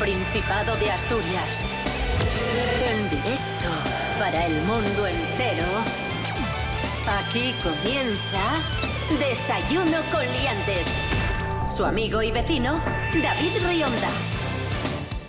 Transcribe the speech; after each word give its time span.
Principado 0.00 0.76
de 0.76 0.90
Asturias. 0.90 1.62
En 2.90 3.10
directo 3.10 3.68
para 4.18 4.46
el 4.46 4.54
mundo 4.62 5.06
entero. 5.06 5.66
Aquí 7.06 7.54
comienza 7.62 8.62
Desayuno 9.18 9.98
con 10.10 10.22
Liantes. 10.22 10.86
Su 11.68 11.84
amigo 11.84 12.22
y 12.22 12.32
vecino, 12.32 12.82
David 13.22 13.52
Rionda. 13.68 14.08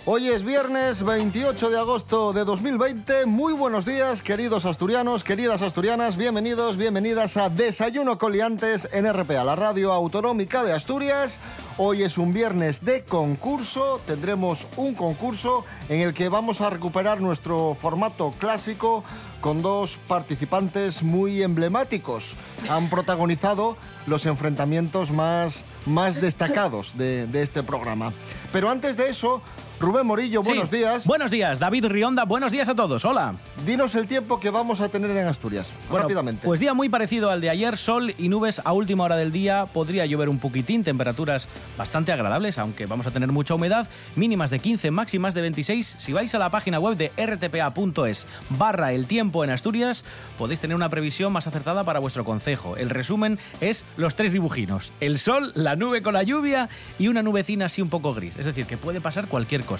Hoy 0.06 0.28
es 0.28 0.42
viernes 0.42 1.04
28 1.04 1.70
de 1.70 1.78
agosto 1.78 2.32
de 2.32 2.44
2020. 2.44 3.26
Muy 3.26 3.52
buenos 3.52 3.84
días, 3.84 4.22
queridos 4.22 4.64
asturianos, 4.64 5.22
queridas 5.22 5.60
asturianas. 5.60 6.16
Bienvenidos, 6.16 6.78
bienvenidas 6.78 7.36
a 7.36 7.50
Desayuno 7.50 8.16
Coliantes 8.16 8.88
en 8.90 9.06
RPA, 9.12 9.44
la 9.44 9.54
radio 9.54 9.92
autonómica 9.92 10.64
de 10.64 10.72
Asturias. 10.72 11.40
Hoy 11.78 12.02
es 12.02 12.18
un 12.18 12.34
viernes 12.34 12.84
de 12.84 13.02
concurso. 13.02 13.98
Tendremos 14.06 14.66
un 14.76 14.94
concurso 14.94 15.64
en 15.88 16.00
el 16.00 16.12
que 16.12 16.28
vamos 16.28 16.60
a 16.60 16.68
recuperar 16.68 17.22
nuestro 17.22 17.74
formato 17.74 18.34
clásico 18.38 19.02
con 19.40 19.62
dos 19.62 19.98
participantes 20.06 21.02
muy 21.02 21.42
emblemáticos. 21.42 22.36
Han 22.68 22.90
protagonizado 22.90 23.78
los 24.06 24.26
enfrentamientos 24.26 25.12
más, 25.12 25.64
más 25.86 26.20
destacados 26.20 26.96
de, 26.98 27.26
de 27.26 27.40
este 27.40 27.62
programa. 27.62 28.12
Pero 28.52 28.68
antes 28.68 28.98
de 28.98 29.08
eso, 29.08 29.40
Rubén 29.82 30.06
Morillo, 30.06 30.44
buenos 30.44 30.68
Sí. 30.68 30.76
días. 30.76 31.08
Buenos 31.08 31.32
días, 31.32 31.58
David 31.58 31.86
Rionda, 31.86 32.24
buenos 32.24 32.52
días 32.52 32.68
a 32.68 32.74
todos. 32.76 33.04
Hola. 33.04 33.34
Dinos 33.66 33.96
el 33.96 34.06
tiempo 34.06 34.38
que 34.38 34.50
vamos 34.50 34.80
a 34.80 34.88
tener 34.88 35.10
en 35.10 35.26
Asturias, 35.26 35.74
Bueno, 35.90 36.04
rápidamente. 36.04 36.46
Pues 36.46 36.60
día 36.60 36.72
muy 36.72 36.88
parecido 36.88 37.30
al 37.30 37.40
de 37.40 37.50
ayer, 37.50 37.76
sol 37.76 38.14
y 38.16 38.28
nubes 38.28 38.62
a 38.64 38.72
última 38.74 39.02
hora 39.02 39.16
del 39.16 39.32
día. 39.32 39.66
Podría 39.66 40.06
llover 40.06 40.28
un 40.28 40.38
poquitín, 40.38 40.84
temperaturas 40.84 41.48
bastante 41.76 42.12
agradables, 42.12 42.58
aunque 42.58 42.86
vamos 42.86 43.08
a 43.08 43.10
tener 43.10 43.32
mucha 43.32 43.54
humedad. 43.54 43.88
Mínimas 44.14 44.50
de 44.50 44.60
15, 44.60 44.92
máximas 44.92 45.34
de 45.34 45.40
26. 45.40 45.96
Si 45.98 46.12
vais 46.12 46.32
a 46.32 46.38
la 46.38 46.50
página 46.50 46.78
web 46.78 46.96
de 46.96 47.10
rtpa.es 47.16 48.28
barra 48.50 48.92
el 48.92 49.06
tiempo 49.06 49.42
en 49.42 49.50
Asturias, 49.50 50.04
podéis 50.38 50.60
tener 50.60 50.76
una 50.76 50.90
previsión 50.90 51.32
más 51.32 51.48
acertada 51.48 51.82
para 51.82 51.98
vuestro 51.98 52.24
concejo. 52.24 52.76
El 52.76 52.88
resumen 52.88 53.40
es 53.60 53.84
los 53.96 54.14
tres 54.14 54.32
dibujinos. 54.32 54.92
El 55.00 55.18
sol, 55.18 55.50
la 55.56 55.74
nube 55.74 56.02
con 56.02 56.14
la 56.14 56.22
lluvia 56.22 56.68
y 57.00 57.08
una 57.08 57.24
nubecina 57.24 57.64
así 57.66 57.82
un 57.82 57.88
poco 57.90 58.14
gris. 58.14 58.36
Es 58.36 58.46
decir, 58.46 58.64
que 58.66 58.76
puede 58.76 59.00
pasar 59.00 59.26
cualquier 59.26 59.62
cosa. 59.64 59.71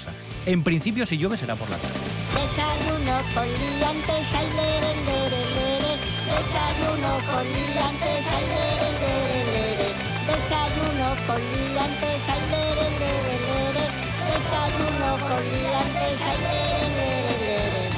En 0.47 0.63
principio, 0.65 1.07
si 1.07 1.19
llueve, 1.19 1.37
será 1.37 1.55
por 1.57 1.69
la 1.69 1.77
tarde. 1.77 1.95
Desayuno 2.35 3.19
con 3.35 3.47
liantes, 3.47 4.35
ay, 4.35 4.49
lere, 4.57 4.93
lere, 5.05 5.41
lere. 5.57 5.93
Desayuno 6.33 7.13
con 7.29 7.45
liantes, 7.45 8.27
ay, 8.33 8.45
lere, 8.53 8.89
lere, 9.03 9.41
lere. 9.53 9.89
Desayuno 10.27 11.09
con 11.27 11.41
liantes, 11.41 12.29
ay, 12.29 12.43
lere, 12.51 12.87
lere, 13.03 13.35
lere. 13.49 13.85
Desayuno 14.33 15.11
con 15.29 15.43
liantes, 15.53 16.21
ay, 16.23 16.39
lere, 16.47 16.87
lere, 16.97 17.39
lere. 17.39 17.91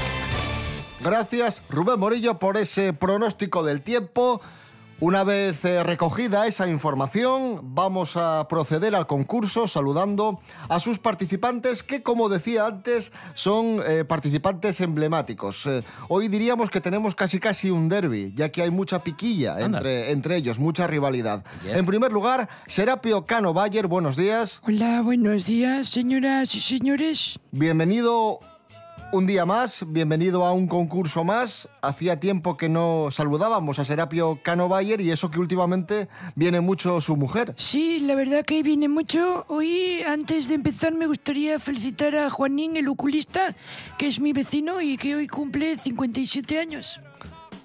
Gracias, 1.00 1.62
Rubén 1.68 2.00
Morillo, 2.00 2.38
por 2.38 2.56
ese 2.56 2.92
pronóstico 2.92 3.62
del 3.62 3.82
tiempo. 3.82 4.40
Una 5.00 5.24
vez 5.24 5.64
eh, 5.64 5.82
recogida 5.82 6.46
esa 6.46 6.68
información, 6.68 7.60
vamos 7.74 8.16
a 8.16 8.46
proceder 8.48 8.94
al 8.94 9.06
concurso 9.08 9.66
saludando 9.66 10.40
a 10.68 10.78
sus 10.78 11.00
participantes 11.00 11.82
que, 11.82 12.02
como 12.02 12.28
decía 12.28 12.66
antes, 12.66 13.12
son 13.34 13.80
eh, 13.86 14.04
participantes 14.04 14.80
emblemáticos. 14.80 15.66
Eh, 15.66 15.82
hoy 16.08 16.28
diríamos 16.28 16.70
que 16.70 16.80
tenemos 16.80 17.16
casi 17.16 17.40
casi 17.40 17.70
un 17.70 17.88
derby, 17.88 18.32
ya 18.36 18.50
que 18.50 18.62
hay 18.62 18.70
mucha 18.70 19.02
piquilla 19.02 19.58
entre, 19.60 20.12
entre 20.12 20.36
ellos, 20.36 20.60
mucha 20.60 20.86
rivalidad. 20.86 21.44
Yes. 21.64 21.76
En 21.76 21.86
primer 21.86 22.12
lugar, 22.12 22.48
Serapio 22.68 23.26
Cano 23.26 23.52
Bayer, 23.52 23.88
buenos 23.88 24.16
días. 24.16 24.60
Hola, 24.64 25.02
buenos 25.02 25.46
días, 25.46 25.88
señoras 25.88 26.54
y 26.54 26.60
señores. 26.60 27.40
Bienvenido 27.50 28.40
un 29.14 29.28
día 29.28 29.44
más, 29.44 29.84
bienvenido 29.86 30.44
a 30.44 30.50
un 30.50 30.66
concurso 30.66 31.22
más. 31.22 31.68
Hacía 31.82 32.18
tiempo 32.18 32.56
que 32.56 32.68
no 32.68 33.10
saludábamos 33.12 33.78
a 33.78 33.84
Serapio 33.84 34.40
Cano 34.42 34.68
Bayer 34.68 35.00
y 35.00 35.12
eso 35.12 35.30
que 35.30 35.38
últimamente 35.38 36.08
viene 36.34 36.60
mucho 36.60 37.00
su 37.00 37.16
mujer. 37.16 37.52
Sí, 37.56 38.00
la 38.00 38.16
verdad 38.16 38.44
que 38.44 38.64
viene 38.64 38.88
mucho. 38.88 39.44
Hoy, 39.46 40.02
antes 40.02 40.48
de 40.48 40.56
empezar, 40.56 40.94
me 40.94 41.06
gustaría 41.06 41.60
felicitar 41.60 42.16
a 42.16 42.28
Juanín, 42.28 42.76
el 42.76 42.88
oculista, 42.88 43.54
que 43.98 44.08
es 44.08 44.18
mi 44.18 44.32
vecino 44.32 44.80
y 44.80 44.96
que 44.96 45.14
hoy 45.14 45.28
cumple 45.28 45.76
57 45.76 46.58
años. 46.58 47.00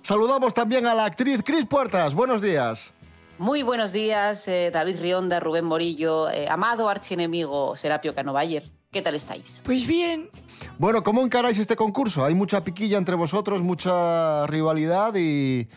Saludamos 0.03 0.53
también 0.53 0.85
a 0.85 0.93
la 0.93 1.05
actriz 1.05 1.41
Cris 1.43 1.65
Puertas. 1.65 2.13
Buenos 2.13 2.43
días. 2.43 2.93
Muy 3.39 3.63
buenos 3.63 3.91
días, 3.91 4.47
eh, 4.47 4.69
David 4.71 4.99
Rionda, 5.01 5.39
Rubén 5.39 5.65
Morillo, 5.65 6.29
eh, 6.29 6.47
amado 6.47 6.89
archienemigo 6.89 7.75
Serapio 7.75 8.13
Canovayer. 8.13 8.78
¿Qué 8.91 9.03
tal 9.03 9.13
estáis? 9.13 9.61
Pues 9.63 9.85
bien, 9.85 10.31
Bueno, 10.79 11.03
¿cómo 11.03 11.21
encaráis 11.21 11.59
este 11.59 11.75
concurso? 11.75 12.25
Hay 12.25 12.33
mucha 12.33 12.63
piquilla 12.63 12.97
entre 12.97 13.13
vosotros, 13.15 13.61
mucha 13.61 14.47
rivalidad 14.47 15.13
y... 15.15 15.67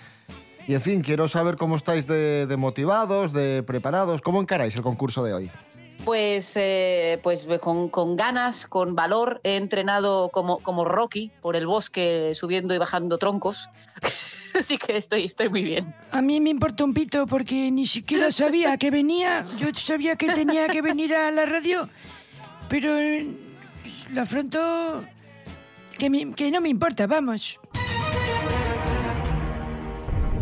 Y 0.66 0.74
en 0.74 0.80
fin, 0.80 1.02
quiero 1.02 1.26
saber 1.28 1.56
cómo 1.56 1.74
estáis 1.76 2.06
de, 2.06 2.46
de 2.46 2.56
motivados, 2.56 3.32
de 3.32 3.64
preparados. 3.64 4.20
¿Cómo 4.20 4.40
encaráis 4.40 4.76
el 4.76 4.82
concurso 4.82 5.24
de 5.24 5.34
hoy? 5.34 5.50
Pues, 6.04 6.56
eh, 6.56 7.18
pues 7.22 7.48
con, 7.60 7.88
con 7.88 8.16
ganas, 8.16 8.66
con 8.66 8.94
valor, 8.94 9.40
he 9.42 9.56
entrenado 9.56 10.30
como, 10.30 10.60
como 10.60 10.84
Rocky 10.84 11.32
por 11.42 11.56
el 11.56 11.66
bosque 11.66 12.32
subiendo 12.34 12.74
y 12.74 12.78
bajando 12.78 13.18
troncos. 13.18 13.68
Así 14.58 14.78
que 14.78 14.96
estoy, 14.96 15.24
estoy 15.24 15.48
muy 15.48 15.62
bien. 15.64 15.94
a 16.12 16.22
mí 16.22 16.40
me 16.40 16.50
importa 16.50 16.84
un 16.84 16.94
pito 16.94 17.26
porque 17.26 17.70
ni 17.72 17.86
siquiera 17.86 18.30
sabía 18.30 18.76
que 18.76 18.90
venía. 18.90 19.44
Yo 19.58 19.68
sabía 19.74 20.16
que 20.16 20.28
tenía 20.28 20.68
que 20.68 20.80
venir 20.80 21.14
a 21.14 21.30
la 21.30 21.44
radio, 21.44 21.88
pero 22.72 22.88
lo 24.14 24.22
afronto 24.22 25.04
que, 25.98 26.08
me- 26.08 26.32
que 26.32 26.50
no 26.50 26.62
me 26.62 26.70
importa, 26.70 27.06
vamos. 27.06 27.60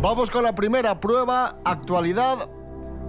Vamos 0.01 0.31
con 0.31 0.43
la 0.43 0.55
primera 0.55 0.97
prueba, 0.99 1.57
actualidad. 1.65 2.49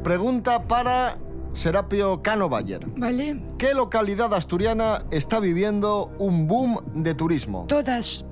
Pregunta 0.03 0.65
para 0.67 1.19
Serapio 1.53 2.21
Cano 2.21 2.49
Bayer. 2.49 2.85
¿Vale? 2.97 3.41
¿Qué 3.59 3.75
localidad 3.75 4.35
asturiana 4.35 5.05
está 5.13 5.39
viviendo 5.39 6.11
un 6.19 6.49
boom 6.49 6.81
de 6.93 7.15
turismo? 7.15 7.67
Todas. 7.69 8.25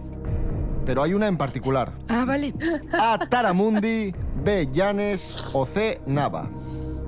Pero 0.84 1.05
hay 1.05 1.15
una 1.15 1.29
en 1.29 1.37
particular. 1.37 1.93
Ah, 2.09 2.25
vale. 2.27 2.53
A. 2.99 3.17
Taramundi, 3.29 4.12
B. 4.43 4.67
Llanes 4.73 5.50
o 5.55 5.65
C. 5.65 6.00
Nava. 6.06 6.50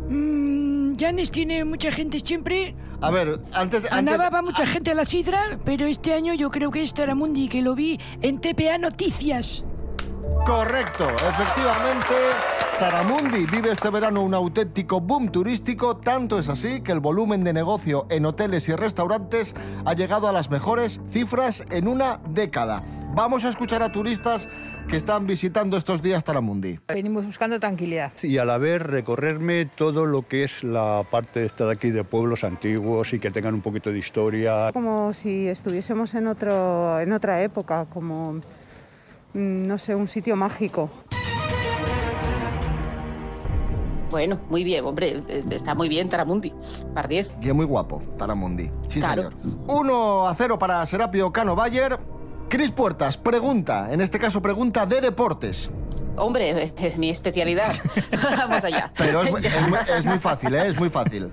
Mm, 0.08 0.61
Llanes 1.02 1.32
tiene 1.32 1.64
mucha 1.64 1.90
gente 1.90 2.20
siempre. 2.20 2.76
A 3.00 3.10
ver, 3.10 3.40
antes... 3.52 3.90
Antes 3.90 4.20
va 4.20 4.40
mucha 4.40 4.64
gente 4.64 4.92
a 4.92 4.94
la 4.94 5.04
sidra, 5.04 5.58
pero 5.64 5.86
este 5.86 6.14
año 6.14 6.32
yo 6.32 6.48
creo 6.48 6.70
que 6.70 6.80
es 6.80 6.94
Taramundi, 6.94 7.48
que 7.48 7.60
lo 7.60 7.74
vi 7.74 7.98
en 8.20 8.40
TPA 8.40 8.78
Noticias. 8.78 9.64
Correcto, 10.46 11.04
efectivamente. 11.10 12.14
Taramundi 12.78 13.46
vive 13.46 13.72
este 13.72 13.90
verano 13.90 14.22
un 14.22 14.32
auténtico 14.32 15.00
boom 15.00 15.32
turístico, 15.32 15.96
tanto 15.96 16.38
es 16.38 16.48
así 16.48 16.82
que 16.82 16.92
el 16.92 17.00
volumen 17.00 17.42
de 17.42 17.52
negocio 17.52 18.06
en 18.08 18.24
hoteles 18.24 18.68
y 18.68 18.76
restaurantes 18.76 19.56
ha 19.84 19.94
llegado 19.94 20.28
a 20.28 20.32
las 20.32 20.50
mejores 20.50 21.00
cifras 21.08 21.64
en 21.70 21.88
una 21.88 22.20
década. 22.28 22.80
Vamos 23.14 23.44
a 23.44 23.48
escuchar 23.48 23.82
a 23.82 23.90
turistas 23.90 24.48
que 24.88 24.96
están 24.96 25.26
visitando 25.26 25.76
estos 25.78 26.02
días 26.02 26.22
Taramundi. 26.22 26.78
Venimos 26.88 27.24
buscando 27.24 27.58
tranquilidad. 27.58 28.12
y 28.22 28.36
a 28.38 28.44
la 28.44 28.58
vez 28.58 28.82
recorrerme 28.82 29.64
todo 29.66 30.04
lo 30.06 30.22
que 30.28 30.44
es 30.44 30.62
la 30.64 31.02
parte 31.10 31.46
esta 31.46 31.64
de 31.66 31.72
aquí 31.72 31.90
de 31.90 32.04
pueblos 32.04 32.44
antiguos 32.44 33.12
y 33.14 33.18
que 33.18 33.30
tengan 33.30 33.54
un 33.54 33.62
poquito 33.62 33.90
de 33.90 33.98
historia. 33.98 34.70
Como 34.72 35.12
si 35.14 35.48
estuviésemos 35.48 36.14
en, 36.14 36.26
otro, 36.26 37.00
en 37.00 37.12
otra 37.12 37.42
época, 37.42 37.86
como, 37.86 38.34
mm, 38.34 39.66
no 39.66 39.78
sé, 39.78 39.94
un 39.94 40.08
sitio 40.08 40.36
mágico. 40.36 40.90
Bueno, 44.10 44.38
muy 44.50 44.62
bien, 44.62 44.84
hombre, 44.84 45.22
está 45.50 45.74
muy 45.74 45.88
bien 45.88 46.10
Taramundi. 46.10 46.52
Par 46.94 47.08
10. 47.08 47.36
Y 47.40 47.48
es 47.48 47.54
muy 47.54 47.64
guapo, 47.64 48.02
Taramundi. 48.18 48.70
Sí, 48.88 49.00
Claro. 49.00 49.30
señor. 49.30 49.56
1 49.68 50.28
a 50.28 50.34
0 50.34 50.58
para 50.58 50.84
Serapio 50.84 51.32
Cano 51.32 51.56
Bayer. 51.56 51.98
Cris 52.52 52.70
Puertas, 52.70 53.16
pregunta, 53.16 53.88
en 53.94 54.02
este 54.02 54.18
caso 54.18 54.42
pregunta 54.42 54.84
de 54.84 55.00
deportes. 55.00 55.70
Hombre, 56.16 56.70
es 56.76 56.98
mi 56.98 57.08
especialidad. 57.08 57.72
Vamos 58.36 58.62
allá. 58.62 58.92
Pero 58.98 59.22
es, 59.22 59.30
muy- 59.30 59.46
es 59.46 59.68
muy- 59.68 59.78
es 59.96 60.04
muy 60.04 60.18
fácil, 60.18 60.54
¿eh? 60.54 60.66
Es 60.68 60.78
muy 60.78 60.90
fácil. 60.90 61.30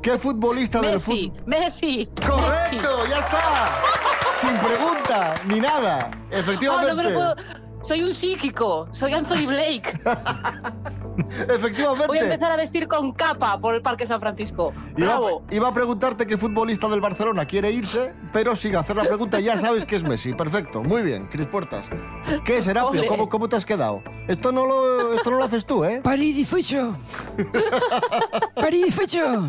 ¿Qué 0.00 0.16
futbolista 0.18 0.80
del 0.80 0.92
Messi, 0.92 1.28
fútbol? 1.28 1.42
Messi. 1.46 2.08
¡Correcto! 2.26 3.06
¡Ya 3.10 3.18
está! 3.18 3.68
Sin 4.34 4.56
pregunta, 4.56 5.34
ni 5.48 5.60
nada. 5.60 6.08
Messi. 6.30 6.32
Oh, 6.32 6.38
Efectivamente. 6.38 6.90
no 6.90 6.96
me 6.96 7.02
lo 7.02 7.14
puedo- 7.14 7.34
Soy 7.82 8.02
un 8.02 8.14
psíquico, 8.14 8.88
soy 8.90 9.12
Anthony 9.12 9.44
Blake. 9.46 10.00
Efectivamente. 11.48 12.06
Voy 12.06 12.18
a 12.18 12.22
empezar 12.22 12.52
a 12.52 12.56
vestir 12.56 12.88
con 12.88 13.12
capa 13.12 13.58
por 13.60 13.74
el 13.74 13.82
Parque 13.82 14.06
San 14.06 14.20
Francisco. 14.20 14.72
Iba, 14.96 15.06
Bravo. 15.08 15.42
iba 15.50 15.68
a 15.68 15.74
preguntarte 15.74 16.26
qué 16.26 16.36
futbolista 16.36 16.88
del 16.88 17.00
Barcelona 17.00 17.46
quiere 17.46 17.70
irse, 17.70 18.14
pero 18.32 18.56
sin 18.56 18.76
hacer 18.76 18.96
la 18.96 19.04
pregunta 19.04 19.40
ya 19.40 19.58
sabes 19.58 19.86
que 19.86 19.96
es 19.96 20.02
Messi. 20.02 20.34
Perfecto, 20.34 20.82
muy 20.82 21.02
bien, 21.02 21.26
Cris 21.26 21.46
Puertas. 21.46 21.90
¿Qué 22.44 22.58
es 22.58 22.64
Serapio? 22.64 23.06
¿Cómo, 23.08 23.28
¿Cómo 23.28 23.48
te 23.48 23.56
has 23.56 23.64
quedado? 23.64 24.02
Esto 24.28 24.52
no 24.52 24.66
lo, 24.66 25.14
esto 25.14 25.30
no 25.30 25.38
lo 25.38 25.44
haces 25.44 25.64
tú, 25.64 25.84
¿eh? 25.84 26.00
París 26.02 26.36
y 26.36 26.44
fecho. 26.44 26.96
París 28.54 28.86
y 28.88 28.90
fecho. 28.90 29.48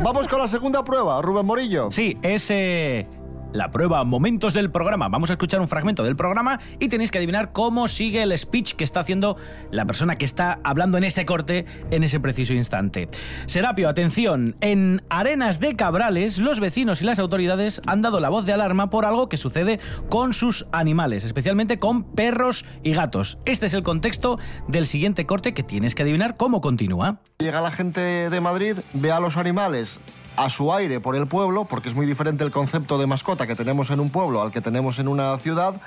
Vamos 0.00 0.28
con 0.28 0.38
la 0.38 0.46
segunda 0.46 0.84
prueba, 0.84 1.20
Rubén 1.20 1.44
Morillo. 1.44 1.90
Sí, 1.90 2.14
es 2.22 2.48
eh, 2.52 3.08
la 3.52 3.70
prueba 3.70 4.04
Momentos 4.04 4.54
del 4.54 4.70
programa. 4.70 5.08
Vamos 5.08 5.30
a 5.30 5.34
escuchar 5.34 5.60
un 5.60 5.68
fragmento 5.68 6.02
del 6.04 6.16
programa 6.16 6.60
y 6.78 6.88
tenéis 6.88 7.10
que 7.10 7.18
adivinar 7.18 7.52
cómo 7.52 7.88
sigue 7.88 8.22
el 8.22 8.36
speech 8.36 8.74
que 8.74 8.84
está 8.84 9.00
haciendo 9.00 9.36
la 9.70 9.86
persona 9.86 10.16
que 10.16 10.24
está 10.24 10.60
hablando 10.64 10.98
en 10.98 11.04
ese 11.04 11.24
corte 11.24 11.66
en 11.90 12.04
ese 12.04 12.20
preciso 12.20 12.52
instante. 12.52 13.08
Serapio, 13.46 13.88
atención. 13.88 14.56
En 14.60 15.02
Arenas 15.08 15.60
de 15.60 15.76
Cabrales, 15.76 16.38
los 16.38 16.60
vecinos 16.60 17.02
y 17.02 17.04
las 17.04 17.18
autoridades 17.18 17.80
han 17.86 18.02
dado 18.02 18.20
la 18.20 18.28
voz 18.28 18.46
de 18.46 18.52
alarma 18.52 18.90
por 18.90 19.04
algo 19.04 19.28
que 19.28 19.36
sucede 19.36 19.80
con 20.08 20.32
sus 20.32 20.66
animales, 20.72 21.24
especialmente 21.24 21.78
con 21.78 22.04
perros 22.04 22.64
y 22.82 22.92
gatos. 22.92 23.38
Este 23.44 23.66
es 23.66 23.74
el 23.74 23.82
contexto 23.82 24.38
del 24.68 24.86
siguiente 24.86 25.26
corte 25.26 25.54
que 25.54 25.62
tienes 25.62 25.94
que 25.94 26.02
adivinar 26.02 26.36
cómo 26.36 26.60
continúa. 26.60 27.20
Llega 27.38 27.60
la 27.60 27.70
gente 27.70 28.00
de 28.00 28.40
Madrid, 28.40 28.76
ve 28.94 29.10
a 29.12 29.20
los 29.20 29.36
animales 29.36 30.00
a 30.38 30.48
su 30.48 30.72
aire 30.72 31.00
por 31.00 31.16
el 31.16 31.26
pueblo, 31.26 31.64
porque 31.64 31.88
es 31.88 31.94
muy 31.94 32.06
diferente 32.06 32.44
el 32.44 32.50
concepto 32.50 32.96
de 32.98 33.06
mascota 33.06 33.46
que 33.46 33.56
tenemos 33.56 33.90
en 33.90 33.98
un 34.00 34.10
pueblo 34.10 34.40
al 34.40 34.52
que 34.52 34.60
tenemos 34.60 34.98
en 35.00 35.08
una 35.08 35.36
ciudad. 35.38 35.80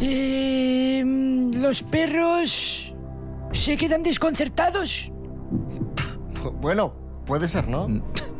Eh, 0.00 1.02
los 1.54 1.82
perros 1.84 2.94
se 3.52 3.76
quedan 3.76 4.02
desconcertados. 4.02 5.12
Bueno, 6.60 6.94
puede 7.24 7.48
ser, 7.48 7.68
¿no? 7.68 7.88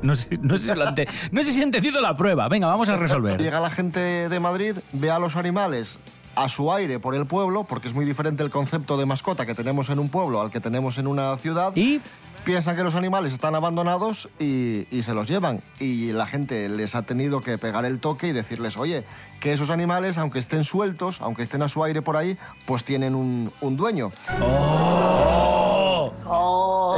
No 0.03 0.15
sé, 0.15 0.29
no 0.43 0.57
sé 0.57 0.73
si, 0.73 0.79
lo 0.79 0.85
no 1.31 1.43
sé 1.43 1.53
si 1.53 1.61
he 1.61 1.63
entendido 1.63 2.01
la 2.03 2.15
prueba. 2.17 2.49
Venga, 2.49 2.67
vamos 2.67 2.89
a 2.89 2.97
resolver. 2.97 3.41
Llega 3.41 3.61
la 3.61 3.71
gente 3.71 4.29
de 4.29 4.41
Madrid, 4.41 4.77
ve 4.93 5.11
a 5.11 5.19
los 5.19 5.37
animales 5.37 5.99
a 6.37 6.49
su 6.49 6.73
aire 6.73 6.99
por 7.01 7.15
el 7.15 7.27
pueblo, 7.27 7.65
porque 7.65 7.89
es 7.89 7.95
muy 7.95 8.05
diferente 8.05 8.43
el 8.43 8.51
concepto 8.51 8.97
de 8.99 9.07
mascota 9.07 9.47
que 9.47 9.55
tenemos 9.55 9.89
en 9.91 9.99
un 9.99 10.09
pueblo 10.09 10.41
al 10.41 10.51
que 10.51 10.61
tenemos 10.61 10.99
en 10.99 11.07
una 11.07 11.37
ciudad. 11.39 11.75
Y 11.75 12.01
Piensan 12.47 12.77
que 12.77 12.85
los 12.85 12.95
animales 12.95 13.33
están 13.33 13.57
abandonados 13.57 14.29
y, 14.39 14.87
se 15.03 15.15
los 15.15 15.27
llevan. 15.27 15.65
Y 15.81 16.13
la 16.13 16.27
gente 16.27 16.69
les 16.69 16.95
ha 16.95 17.03
tenido 17.03 17.41
que 17.41 17.59
pegar 17.59 17.85
el 17.85 17.99
toque 17.99 18.29
y 18.29 18.33
decirles, 18.33 18.77
oye, 18.77 19.05
que 19.41 19.53
esos 19.53 19.71
animales, 19.71 20.17
aunque 20.17 20.39
estén 20.39 20.63
sueltos, 20.63 21.21
aunque 21.23 21.43
estén 21.43 21.63
a 21.63 21.69
su 21.69 21.83
aire 21.83 22.03
por 22.03 22.17
ahí, 22.17 22.39
pues 22.65 22.85
tienen 22.85 23.17
un, 23.17 23.53
un 23.61 23.77
dueño. 23.77 24.13
Oh, 24.41 25.96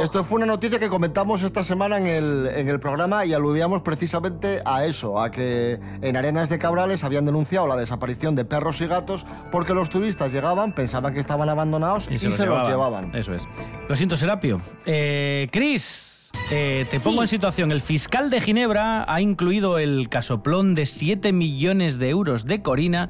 Esto 0.01 0.23
fue 0.23 0.37
una 0.37 0.45
noticia 0.45 0.79
que 0.79 0.89
comentamos 0.89 1.43
esta 1.43 1.63
semana 1.63 1.97
en 1.97 2.07
el, 2.07 2.49
en 2.55 2.69
el 2.69 2.79
programa 2.79 3.25
y 3.25 3.33
aludíamos 3.33 3.81
precisamente 3.81 4.61
a 4.65 4.85
eso, 4.85 5.19
a 5.19 5.31
que 5.31 5.79
en 6.01 6.17
Arenas 6.17 6.49
de 6.49 6.59
Cabrales 6.59 7.03
habían 7.03 7.25
denunciado 7.25 7.67
la 7.67 7.75
desaparición 7.75 8.35
de 8.35 8.45
perros 8.45 8.81
y 8.81 8.87
gatos 8.87 9.25
porque 9.51 9.73
los 9.73 9.89
turistas 9.89 10.31
llegaban, 10.31 10.73
pensaban 10.73 11.13
que 11.13 11.19
estaban 11.19 11.49
abandonados 11.49 12.09
y, 12.09 12.17
se, 12.17 12.45
los 12.45 12.67
llevaban. 12.67 13.15
Eso 13.15 13.33
es. 13.33 13.47
Lo 13.87 13.95
siento, 13.95 14.17
Serapio. 14.17 14.61
Eh, 14.85 15.47
Cris, 15.51 16.18
eh, 16.51 16.85
te 16.89 16.99
pongo 16.99 17.17
Sí. 17.17 17.21
en 17.21 17.27
situación. 17.27 17.71
El 17.71 17.81
fiscal 17.81 18.29
de 18.29 18.41
Ginebra 18.41 19.05
ha 19.11 19.21
incluido 19.21 19.77
el 19.79 20.09
casoplón 20.09 20.75
de 20.75 20.85
7 20.85 21.31
millones 21.33 21.99
de 21.99 22.09
euros 22.09 22.45
de 22.45 22.61
Corina 22.61 23.09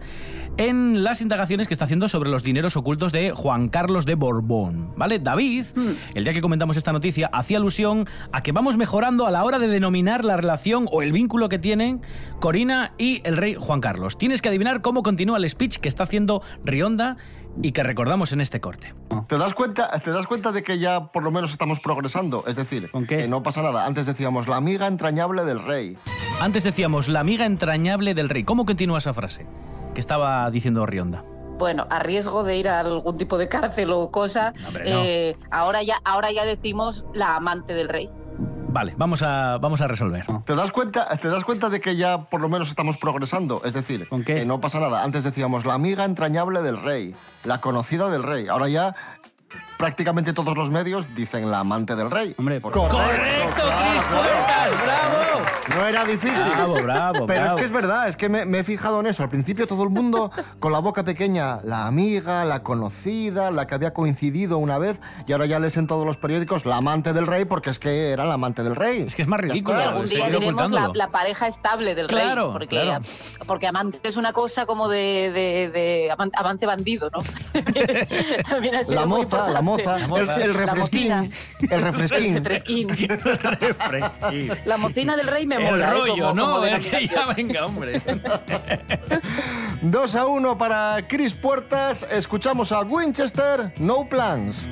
en 0.58 1.04
las 1.04 1.22
indagaciones 1.22 1.68
que 1.68 1.74
está 1.74 1.86
haciendo 1.86 2.10
sobre 2.10 2.30
los 2.30 2.44
dineros 2.44 2.76
ocultos 2.76 3.14
de 3.14 3.32
Juan 3.32 3.70
Carlos 3.70 4.06
de 4.06 4.16
Borbón. 4.16 4.94
¿Vale? 4.98 5.20
David, 5.20 5.66
Hmm. 5.76 5.92
el 6.16 6.24
día 6.24 6.34
que 6.34 6.42
comentamos 6.42 6.76
esta 6.76 6.92
noticia, 6.92 7.30
hacía 7.32 7.58
alusión 7.58 8.06
a 8.32 8.42
que 8.44 8.52
vamos 8.52 8.76
mejorando 8.78 9.26
a 9.26 9.32
la 9.32 9.44
hora 9.46 9.60
de 9.60 9.68
denominar 9.68 10.26
la 10.26 10.36
relación 10.38 10.88
o 10.92 11.02
el 11.02 11.12
vínculo 11.14 11.48
que 11.50 11.60
tienen 11.60 12.02
Corina 12.40 12.94
y 12.98 13.22
el 13.24 13.38
rey 13.38 13.56
Juan 13.60 13.80
Carlos. 13.82 14.18
Tienes 14.18 14.42
que 14.42 14.50
adivinar 14.50 14.82
cómo 14.82 15.02
continúa 15.04 15.38
el 15.38 15.50
speech 15.50 15.78
que 15.78 15.88
está 15.88 16.04
haciendo 16.04 16.42
Rionda 16.66 17.18
y 17.62 17.72
que 17.72 17.84
recordamos 17.84 18.32
en 18.32 18.42
este 18.42 18.60
corte. 18.62 18.94
¿Te 19.28 19.38
das, 19.38 19.54
cuenta, 19.54 19.90
¿Te 20.00 20.12
das 20.12 20.28
cuenta 20.28 20.52
de 20.52 20.64
que 20.64 20.80
ya 20.80 21.12
por 21.12 21.24
lo 21.24 21.32
menos 21.32 21.52
estamos 21.52 21.80
progresando? 21.80 22.44
Es 22.48 22.56
decir, 22.56 22.90
¿Con 22.92 23.06
qué? 23.06 23.18
que 23.18 23.28
no 23.28 23.44
pasa 23.44 23.62
nada. 23.62 23.86
Antes 23.86 24.06
decíamos 24.06 24.48
la 24.48 24.56
amiga 24.58 24.88
entrañable 24.88 25.44
del 25.46 25.64
rey. 25.64 25.98
Antes 26.40 26.64
decíamos 26.64 27.08
la 27.08 27.20
amiga 27.20 27.46
entrañable 27.46 28.14
del 28.14 28.30
rey. 28.30 28.44
¿Cómo 28.44 28.66
continúa 28.66 28.98
esa 29.00 29.14
frase 29.14 29.46
que 29.94 30.00
estaba 30.00 30.50
diciendo 30.52 30.86
Rionda? 30.86 31.24
bueno, 31.60 31.88
a 31.90 32.00
riesgo 32.00 32.46
de 32.46 32.56
ir 32.56 32.70
a 32.70 32.80
algún 32.80 33.18
tipo 33.18 33.38
de 33.38 33.50
cárcel 33.50 33.92
o 33.92 34.10
cosa, 34.12 34.54
Hombre, 34.66 34.90
no. 34.90 35.00
eh, 35.04 35.36
ahora, 35.52 35.84
ya, 35.84 36.00
ahora 36.06 36.32
ya 36.32 36.46
decimos 36.46 37.04
la 37.14 37.36
amante 37.36 37.74
del 37.74 37.90
rey. 37.90 38.10
Vale, 38.72 38.94
vamos 38.98 39.24
a, 39.24 39.58
vamos 39.58 39.82
a 39.82 39.88
resolver. 39.88 40.26
¿Te 40.46 40.56
das, 40.56 40.72
cuenta, 40.72 41.06
¿Te 41.18 41.28
das 41.28 41.44
cuenta 41.44 41.70
de 41.70 41.82
que 41.82 41.96
ya 41.96 42.22
por 42.26 42.40
lo 42.40 42.50
menos 42.50 42.70
estamos 42.70 42.98
progresando? 42.98 43.62
Es 43.66 43.74
decir, 43.74 44.08
¿Con 44.08 44.24
qué? 44.24 44.36
que 44.36 44.46
no 44.46 44.62
pasa 44.62 44.80
nada. 44.80 45.04
Antes 45.04 45.24
decíamos 45.24 45.66
la 45.66 45.74
amiga 45.74 46.06
entrañable 46.06 46.62
del 46.62 46.82
rey, 46.82 47.16
la 47.46 47.60
conocida 47.62 48.10
del 48.10 48.24
rey. 48.24 48.48
Ahora 48.48 48.70
ya 48.70 48.96
prácticamente 49.78 50.34
todos 50.34 50.56
los 50.56 50.70
medios 50.70 51.08
dicen 51.16 51.50
la 51.50 51.60
amante 51.60 51.96
del 51.96 52.12
rey. 52.12 52.36
Hombre, 52.38 52.62
por- 52.62 52.72
Correcto, 52.74 52.98
¡Correcto, 52.98 53.64
Cris. 53.64 54.04
Puertas! 54.04 54.84
¡Bravo! 54.84 55.29
No 55.76 55.88
era 55.88 56.06
difícil. 56.06 56.38
Bravo, 56.54 56.74
bravo, 56.82 57.26
Pero 57.26 57.42
bravo. 57.42 57.56
es 57.58 57.62
que 57.62 57.66
es 57.66 57.72
verdad, 57.72 58.08
es 58.08 58.18
que 58.18 58.30
me, 58.30 58.46
me 58.46 58.60
he 58.60 58.64
fijado 58.64 59.00
en 59.00 59.08
eso. 59.08 59.24
Al 59.24 59.30
principio 59.30 59.68
todo 59.68 59.84
el 59.84 59.90
mundo 59.90 60.32
con 60.60 60.72
la 60.72 60.80
boca 60.80 61.04
pequeña, 61.04 61.62
la 61.64 61.86
amiga, 61.88 62.44
la 62.46 62.64
conocida, 62.64 63.52
la 63.52 63.68
que 63.68 63.76
había 63.76 63.94
coincidido 63.94 64.58
una 64.58 64.78
vez, 64.78 65.00
y 65.28 65.32
ahora 65.34 65.46
ya 65.46 65.60
lees 65.60 65.78
en 65.78 65.88
todos 65.88 66.06
los 66.06 66.18
periódicos 66.18 66.66
la 66.66 66.78
amante 66.78 67.14
del 67.14 67.28
rey 67.28 67.46
porque 67.46 67.70
es 67.70 67.80
que 67.80 68.10
era 68.12 68.26
la 68.26 68.34
amante 68.36 68.64
del 68.64 68.76
rey. 68.76 69.04
Es 69.08 69.16
que 69.16 69.22
es 69.22 69.28
más 69.28 69.40
ridículo. 69.40 69.78
está. 69.78 69.90
Algún 69.92 70.06
día 70.08 70.30
diremos 70.30 70.72
la, 70.72 70.92
la 70.94 71.10
pareja 71.10 71.48
estable 71.48 71.96
del 71.96 72.08
Claro, 72.08 72.46
rey, 72.46 72.52
porque, 72.68 72.82
claro. 72.82 73.06
porque 73.46 73.68
amante 73.68 74.00
es 74.04 74.18
una 74.18 74.34
cosa 74.34 74.66
como 74.66 74.88
de, 74.90 75.32
de- 75.32 75.70
de 75.70 76.12
aman- 76.12 76.32
amante 76.36 76.66
bandido, 76.66 77.10
¿no? 77.12 77.20
También 78.50 78.76
ha 78.76 78.84
sido 78.84 79.02
La 79.02 79.06
muy 79.06 79.22
moza, 79.24 79.50
la 79.50 79.62
moza, 79.62 79.98
La 80.00 80.20
el, 80.36 80.42
el 80.42 80.54
La 80.54 80.66
refresquín, 80.66 81.32
el 81.70 81.82
refresquín. 81.82 82.36
El 82.40 82.44
fresquín. 82.44 82.88
Refresquín. 83.60 84.50
La 84.66 84.78
mocina 84.78 85.16
del 85.16 85.28
rey 85.28 85.46
me 85.46 85.59
El 85.60 85.72
mola. 85.72 85.88
¿eh? 85.88 85.92
rollo, 85.92 86.14
Como- 86.30 86.34
¿no? 86.34 86.52
como 86.56 86.62
que 86.80 87.08
ya 87.08 87.26
venga, 87.36 87.66
hombre. 87.66 88.02
2 89.82 90.16
a 90.16 90.26
1 90.26 90.58
para 90.58 91.08
Chris 91.08 91.34
Puertas. 91.34 92.06
Escuchamos 92.12 92.72
a 92.72 92.82
Winchester, 92.82 93.74
No 93.80 94.08
Plans. 94.10 94.70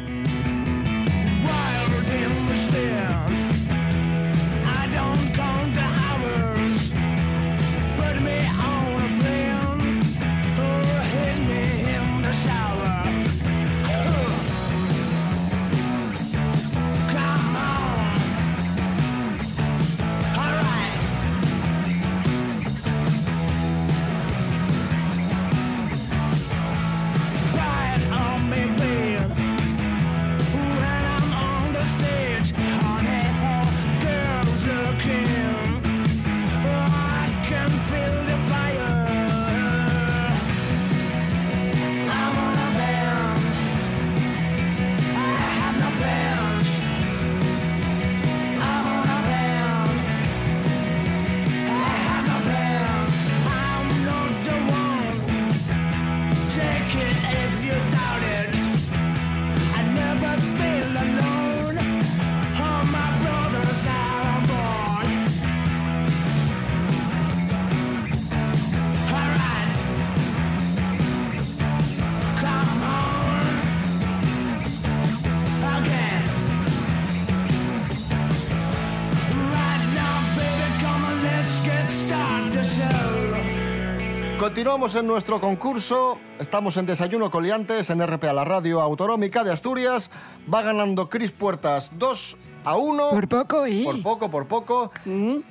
Continuamos 84.78 85.02
en 85.02 85.08
nuestro 85.08 85.42
concurso. 85.42 86.20
Estamos 86.40 86.78
en 86.78 86.86
Desayuno 86.86 87.32
Coliantes 87.32 87.90
en 87.90 88.06
RPA, 88.06 88.32
la 88.32 88.46
radio 88.46 88.80
autonómica 88.80 89.44
de 89.44 89.52
Asturias. 89.52 90.12
Va 90.54 90.62
ganando 90.62 91.10
Chris 91.10 91.32
Puertas 91.32 91.92
2 91.98 92.38
a 92.64 92.78
1. 92.78 93.10
Por 93.10 93.28
poco, 93.28 93.66
¿eh? 93.66 93.82
Por 93.84 94.04
poco, 94.04 94.30
por 94.30 94.48
poco. 94.48 94.92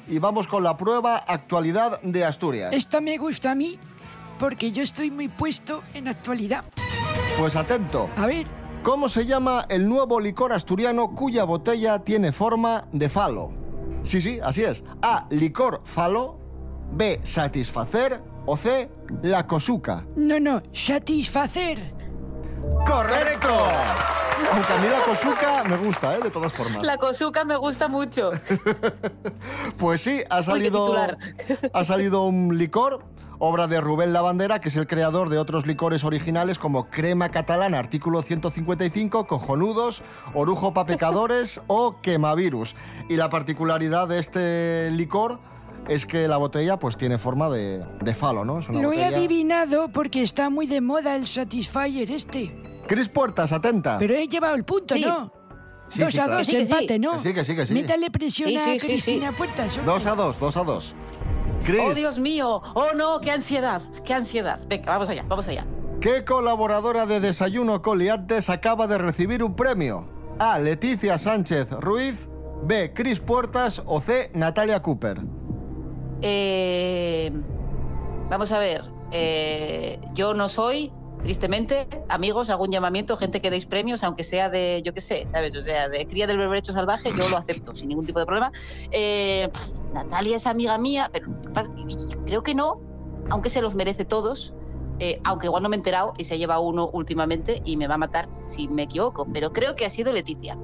Y 0.07 0.21
vamos 0.21 0.47
con 0.47 0.63
la 0.63 0.77
prueba 0.77 1.17
actualidad 1.17 2.01
de 2.03 2.25
Asturias. 2.25 2.73
Esta 2.73 3.01
me 3.01 3.19
gusta 3.19 3.51
a 3.51 3.55
mí 3.57 3.81
porque 4.39 4.71
yo 4.71 4.85
estoy 4.85 5.11
muy 5.11 5.27
puesto 5.27 5.83
en 5.93 6.07
actualidad. 6.07 6.63
Pues 7.37 7.57
atento. 7.57 8.09
A 8.17 8.27
ver, 8.29 8.47
¿Cómo 8.85 9.09
se 9.09 9.27
llama 9.27 9.67
el 9.69 9.89
nuevo 9.89 10.21
licor 10.21 10.53
asturiano 10.53 11.17
cuya 11.17 11.43
botella 11.43 11.99
tiene 11.99 12.31
forma 12.31 12.87
de 12.93 13.09
falo? 13.09 13.51
Sí, 14.03 14.21
sí, 14.21 14.39
así 14.41 14.63
es. 14.63 14.85
A. 15.03 15.27
Licor 15.31 15.81
falo. 15.83 16.39
B. 16.93 17.19
Satisfacer. 17.25 18.36
O 18.47 18.57
C. 18.57 18.89
La 19.23 19.47
cosuca. 19.47 20.05
No, 20.15 20.39
no, 20.39 20.63
satisfacer. 20.73 21.79
¡Correcto! 22.87 23.49
Aunque 24.53 24.73
a 24.73 24.79
mí 24.79 24.89
la 24.89 25.03
cosuca 25.03 25.65
me 25.65 25.77
gusta, 25.79 26.17
¿eh? 26.17 26.21
De 26.23 26.31
todas 26.31 26.53
formas. 26.53 26.85
La 26.85 26.97
cosuca 26.97 27.45
me 27.45 27.57
gusta 27.57 27.89
mucho. 27.89 28.31
Pues 29.79 30.01
sí, 30.01 30.23
ha 30.31 30.43
salido, 30.43 30.95
ha 31.75 31.85
salido 31.85 32.23
un 32.23 32.57
licor, 32.57 33.05
obra 33.39 33.67
de 33.67 33.79
Rubén 33.81 34.15
Lavandera, 34.15 34.59
que 34.59 34.71
es 34.71 34.77
el 34.77 34.87
creador 34.87 35.29
de 35.29 35.39
otros 35.39 35.67
licores 35.67 36.03
originales 36.03 36.59
como 36.59 36.89
Crema 36.89 37.29
Catalana, 37.29 37.79
artículo 37.79 38.23
155, 38.23 39.27
Cojonudos, 39.27 40.03
Orujo 40.33 40.73
pa' 40.73 40.87
Pecadores 40.87 41.61
o 41.67 42.01
Quemavirus. 42.01 42.75
Y 43.11 43.17
la 43.17 43.29
particularidad 43.29 44.09
de 44.09 44.19
este 44.19 44.91
licor 44.93 45.41
es 45.89 46.07
que 46.07 46.27
la 46.29 46.37
botella 46.37 46.79
pues 46.79 46.97
tiene 46.97 47.19
forma 47.19 47.49
de, 47.51 47.85
de 48.03 48.15
falo, 48.15 48.45
¿no? 48.45 48.59
Es 48.59 48.69
una 48.69 48.81
Lo 48.83 48.93
he 48.93 49.05
adivinado 49.05 49.89
porque 49.89 50.23
está 50.23 50.51
muy 50.51 50.67
de 50.67 50.81
moda 50.81 51.15
el 51.17 51.27
Satisfyer 51.27 52.11
este. 52.11 52.83
Cris 52.87 53.09
Puertas, 53.09 53.53
atenta. 53.53 53.99
Pero 53.99 54.15
he 54.15 54.29
llevado 54.29 54.55
el 54.55 54.65
punto, 54.65 54.95
Sí. 54.95 55.05
¿no? 55.05 55.33
Sí, 55.89 56.01
dos 56.01 56.11
sí, 56.13 56.19
a 56.19 56.25
claro. 56.25 56.39
dos, 56.39 56.49
empate, 56.53 56.99
¿no? 56.99 57.13
Que 57.13 57.19
sí, 57.21 57.35
que 57.35 57.45
sí, 57.45 57.55
que 57.55 57.67
sí. 57.67 57.75
Métale 57.75 58.11
presión 58.11 58.49
Sí, 58.49 58.57
a 58.57 58.65
sí, 58.65 58.79
sí, 58.81 58.87
Cristina 58.89 59.33
Puertas. 59.37 59.77
hombre. 59.79 59.93
Dos 59.93 60.07
a 60.07 60.15
dos, 60.17 60.41
dos 60.41 60.57
a 60.57 60.65
dos. 60.65 60.95
Oh, 61.89 61.95
Dios 61.95 62.19
mío. 62.19 62.61
Oh, 62.75 62.89
no, 62.97 63.21
qué 63.21 63.31
ansiedad, 63.31 63.81
qué 64.05 64.15
ansiedad. 64.15 64.59
Venga, 64.69 64.85
vamos 64.87 65.09
allá, 65.11 65.25
vamos 65.29 65.47
allá. 65.49 65.65
¿qué 66.01 66.25
colaboradora 66.25 67.07
de 67.07 67.21
Desayuno 67.21 67.83
Coliantes 67.83 68.51
acaba 68.51 68.87
de 68.87 68.99
recibir 68.99 69.43
un 69.43 69.57
premio? 69.57 70.09
A. 70.39 70.59
Leticia 70.59 71.19
Sánchez 71.19 71.71
Ruiz. 71.73 72.29
B. 72.63 72.93
Cris 72.93 73.21
Puertas. 73.21 73.83
O 73.87 74.01
C. 74.01 74.31
Natalia 74.35 74.83
Cooper. 74.83 75.21
Eh, 76.23 77.31
vamos 78.31 78.53
a 78.53 78.59
ver. 78.59 78.85
eh, 79.13 80.01
yo 80.15 80.35
no 80.35 80.49
soy, 80.49 80.93
tristemente, 81.23 81.87
amigos, 82.09 82.51
hago 82.51 82.65
un 82.65 82.73
llamamiento, 82.73 83.17
gente 83.17 83.41
que 83.41 83.51
deis 83.51 83.67
premios, 83.67 84.03
aunque 84.03 84.25
sea 84.25 84.49
de, 84.51 84.83
yo 84.85 84.93
qué 84.95 85.01
sé, 85.01 85.27
¿sabes? 85.27 85.55
O 85.57 85.63
sea, 85.63 85.89
de 85.89 86.07
cría 86.07 86.27
del 86.27 86.39
berberecho 86.39 86.73
salvaje, 86.73 87.11
yo 87.17 87.29
lo 87.29 87.37
acepto 87.37 87.75
sin 87.75 87.89
ningún 87.89 88.05
tipo 88.05 88.19
de 88.19 88.27
problema. 88.27 88.51
Eh, 88.91 89.49
Natalia 89.95 90.37
es 90.37 90.47
amiga 90.47 90.77
mía, 90.79 91.11
pero 91.13 91.29
creo 92.27 92.43
que 92.43 92.55
no, 92.55 92.81
aunque 93.31 93.49
se 93.49 93.63
los 93.63 93.75
merece 93.75 94.05
todos. 94.05 94.55
aunque 95.25 95.47
igual 95.47 95.63
no 95.63 95.69
me 95.69 95.77
he 95.77 95.79
enterado 95.79 96.15
y 96.19 96.25
se 96.25 96.39
lleva 96.39 96.59
uno 96.59 96.89
últimamente 96.93 97.61
y 97.65 97.77
me 97.77 97.87
va 97.87 97.95
a 97.95 97.99
matar 97.99 98.29
si 98.47 98.67
me 98.69 98.83
equivoco, 98.85 99.27
pero 99.33 99.53
creo 99.53 99.75
que 99.77 99.85
ha 99.87 99.91
sido 99.91 100.13
Leticia. 100.13 100.57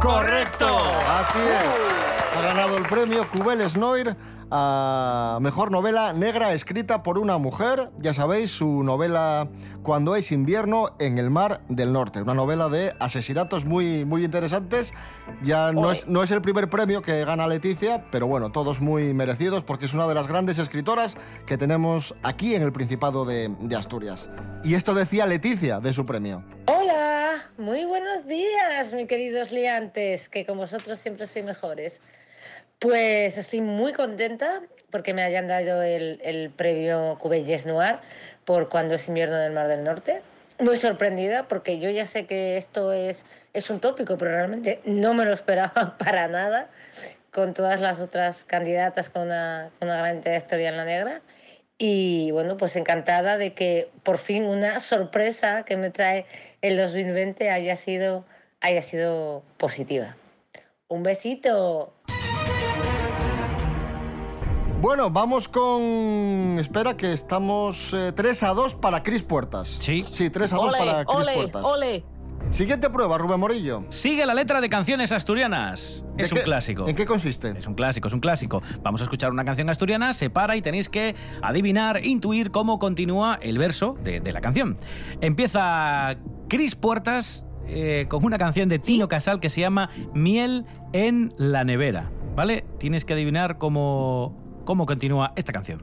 ¡Correcto! 0.00 0.66
Así 1.08 1.38
es. 1.38 2.36
Ha 2.36 2.40
ganado 2.42 2.76
el 2.76 2.84
premio 2.84 3.26
Cubel 3.30 3.68
Snoir 3.68 4.16
a 4.54 5.38
Mejor 5.40 5.70
Novela 5.70 6.12
Negra 6.12 6.52
escrita 6.52 7.02
por 7.02 7.18
una 7.18 7.38
mujer. 7.38 7.88
Ya 7.98 8.12
sabéis, 8.12 8.50
su 8.50 8.82
novela 8.82 9.48
Cuando 9.82 10.14
es 10.14 10.30
invierno 10.30 10.94
en 11.00 11.16
el 11.16 11.30
Mar 11.30 11.62
del 11.70 11.94
Norte. 11.94 12.20
Una 12.20 12.34
novela 12.34 12.68
de 12.68 12.92
asesinatos 13.00 13.64
muy, 13.64 14.04
muy 14.04 14.24
interesantes. 14.24 14.92
Ya 15.42 15.72
no 15.72 15.90
es, 15.90 16.06
no 16.06 16.22
es 16.22 16.30
el 16.32 16.42
primer 16.42 16.68
premio 16.68 17.00
que 17.00 17.24
gana 17.24 17.46
Leticia, 17.46 18.04
pero 18.12 18.26
bueno, 18.26 18.52
todos 18.52 18.82
muy 18.82 19.14
merecidos 19.14 19.64
porque 19.64 19.86
es 19.86 19.94
una 19.94 20.06
de 20.06 20.14
las 20.14 20.28
grandes 20.28 20.58
escritoras 20.58 21.16
que 21.46 21.56
tenemos 21.56 22.14
aquí 22.22 22.54
en 22.54 22.62
el 22.62 22.72
Principado 22.72 23.24
de, 23.24 23.48
de 23.58 23.74
Asturias. 23.74 24.28
Y 24.64 24.74
esto 24.74 24.92
decía 24.92 25.24
Leticia 25.24 25.80
de 25.80 25.94
su 25.94 26.04
premio. 26.04 26.44
Hola, 26.66 27.42
muy 27.56 27.86
buenos 27.86 28.26
días, 28.26 28.92
mis 28.92 29.08
queridos 29.08 29.50
liantes, 29.50 30.28
que 30.28 30.44
con 30.44 30.58
vosotros 30.58 30.98
siempre 30.98 31.26
soy 31.26 31.42
mejores. 31.42 32.02
Pues 32.82 33.38
estoy 33.38 33.60
muy 33.60 33.92
contenta 33.92 34.60
porque 34.90 35.14
me 35.14 35.22
hayan 35.22 35.46
dado 35.46 35.84
el, 35.84 36.18
el 36.24 36.50
premio 36.50 37.16
Cubelles 37.20 37.64
Noir 37.64 38.00
por 38.44 38.68
cuando 38.70 38.96
es 38.96 39.06
invierno 39.06 39.36
del 39.36 39.52
Mar 39.52 39.68
del 39.68 39.84
Norte. 39.84 40.20
Muy 40.58 40.76
sorprendida 40.76 41.46
porque 41.46 41.78
yo 41.78 41.90
ya 41.90 42.08
sé 42.08 42.26
que 42.26 42.56
esto 42.56 42.92
es, 42.92 43.24
es 43.52 43.70
un 43.70 43.78
tópico, 43.78 44.18
pero 44.18 44.32
realmente 44.32 44.80
no 44.84 45.14
me 45.14 45.24
lo 45.24 45.32
esperaba 45.32 45.96
para 46.04 46.26
nada 46.26 46.70
con 47.30 47.54
todas 47.54 47.80
las 47.80 48.00
otras 48.00 48.42
candidatas 48.42 49.10
con 49.10 49.26
una, 49.26 49.70
con 49.78 49.86
una 49.86 49.98
gran 49.98 50.20
trayectoria 50.20 50.70
en 50.70 50.76
la 50.76 50.84
negra. 50.84 51.22
Y 51.78 52.32
bueno, 52.32 52.56
pues 52.56 52.74
encantada 52.74 53.38
de 53.38 53.54
que 53.54 53.90
por 54.02 54.18
fin 54.18 54.42
una 54.42 54.80
sorpresa 54.80 55.64
que 55.64 55.76
me 55.76 55.90
trae 55.90 56.26
el 56.62 56.76
2020 56.76 57.48
haya 57.48 57.76
sido, 57.76 58.24
haya 58.60 58.82
sido 58.82 59.44
positiva. 59.56 60.16
Un 60.88 61.04
besito. 61.04 61.94
Bueno, 64.82 65.10
vamos 65.10 65.46
con. 65.48 66.58
Espera, 66.58 66.96
que 66.96 67.12
estamos 67.12 67.94
eh, 67.94 68.10
3 68.12 68.42
a 68.42 68.48
2 68.52 68.74
para 68.74 69.02
Cris 69.04 69.22
Puertas. 69.22 69.76
Sí. 69.78 70.02
Sí, 70.02 70.28
3 70.28 70.52
a 70.52 70.56
2 70.56 70.64
Ole, 70.68 70.78
para 70.78 71.04
Cris 71.04 71.26
Puertas. 71.36 71.64
ole. 71.64 72.04
Siguiente 72.50 72.90
prueba, 72.90 73.16
Rubén 73.16 73.38
Morillo. 73.38 73.84
Sigue 73.88 74.26
la 74.26 74.34
letra 74.34 74.60
de 74.60 74.68
canciones 74.68 75.12
asturianas. 75.12 76.04
¿De 76.16 76.24
Es 76.24 76.32
un 76.32 76.38
qué- 76.38 76.44
clásico. 76.44 76.88
¿En 76.88 76.96
qué 76.96 77.06
consiste? 77.06 77.54
Es 77.56 77.68
un 77.68 77.74
clásico, 77.74 78.08
es 78.08 78.14
un 78.14 78.18
clásico. 78.18 78.60
Vamos 78.82 79.00
a 79.00 79.04
escuchar 79.04 79.30
una 79.30 79.44
canción 79.44 79.70
asturiana, 79.70 80.12
se 80.12 80.28
para 80.28 80.56
y 80.56 80.62
tenéis 80.62 80.88
que 80.88 81.14
adivinar, 81.40 82.04
intuir 82.04 82.50
cómo 82.50 82.80
continúa 82.80 83.38
el 83.40 83.58
verso 83.58 83.96
de, 84.02 84.18
de 84.20 84.32
la 84.32 84.40
canción. 84.40 84.76
Empieza 85.20 86.16
Cris 86.48 86.74
Puertas 86.74 87.46
eh, 87.68 88.06
con 88.08 88.24
una 88.24 88.36
canción 88.38 88.68
de 88.68 88.80
Tino 88.80 89.06
Casal 89.06 89.38
que 89.38 89.48
se 89.48 89.60
llama 89.60 89.88
Miel 90.12 90.66
en 90.92 91.32
la 91.38 91.62
nevera. 91.62 92.10
¿Vale? 92.34 92.64
Tienes 92.78 93.04
que 93.04 93.12
adivinar 93.12 93.58
cómo, 93.58 94.41
cómo 94.64 94.86
continúa 94.86 95.32
esta 95.36 95.52
canción. 95.52 95.82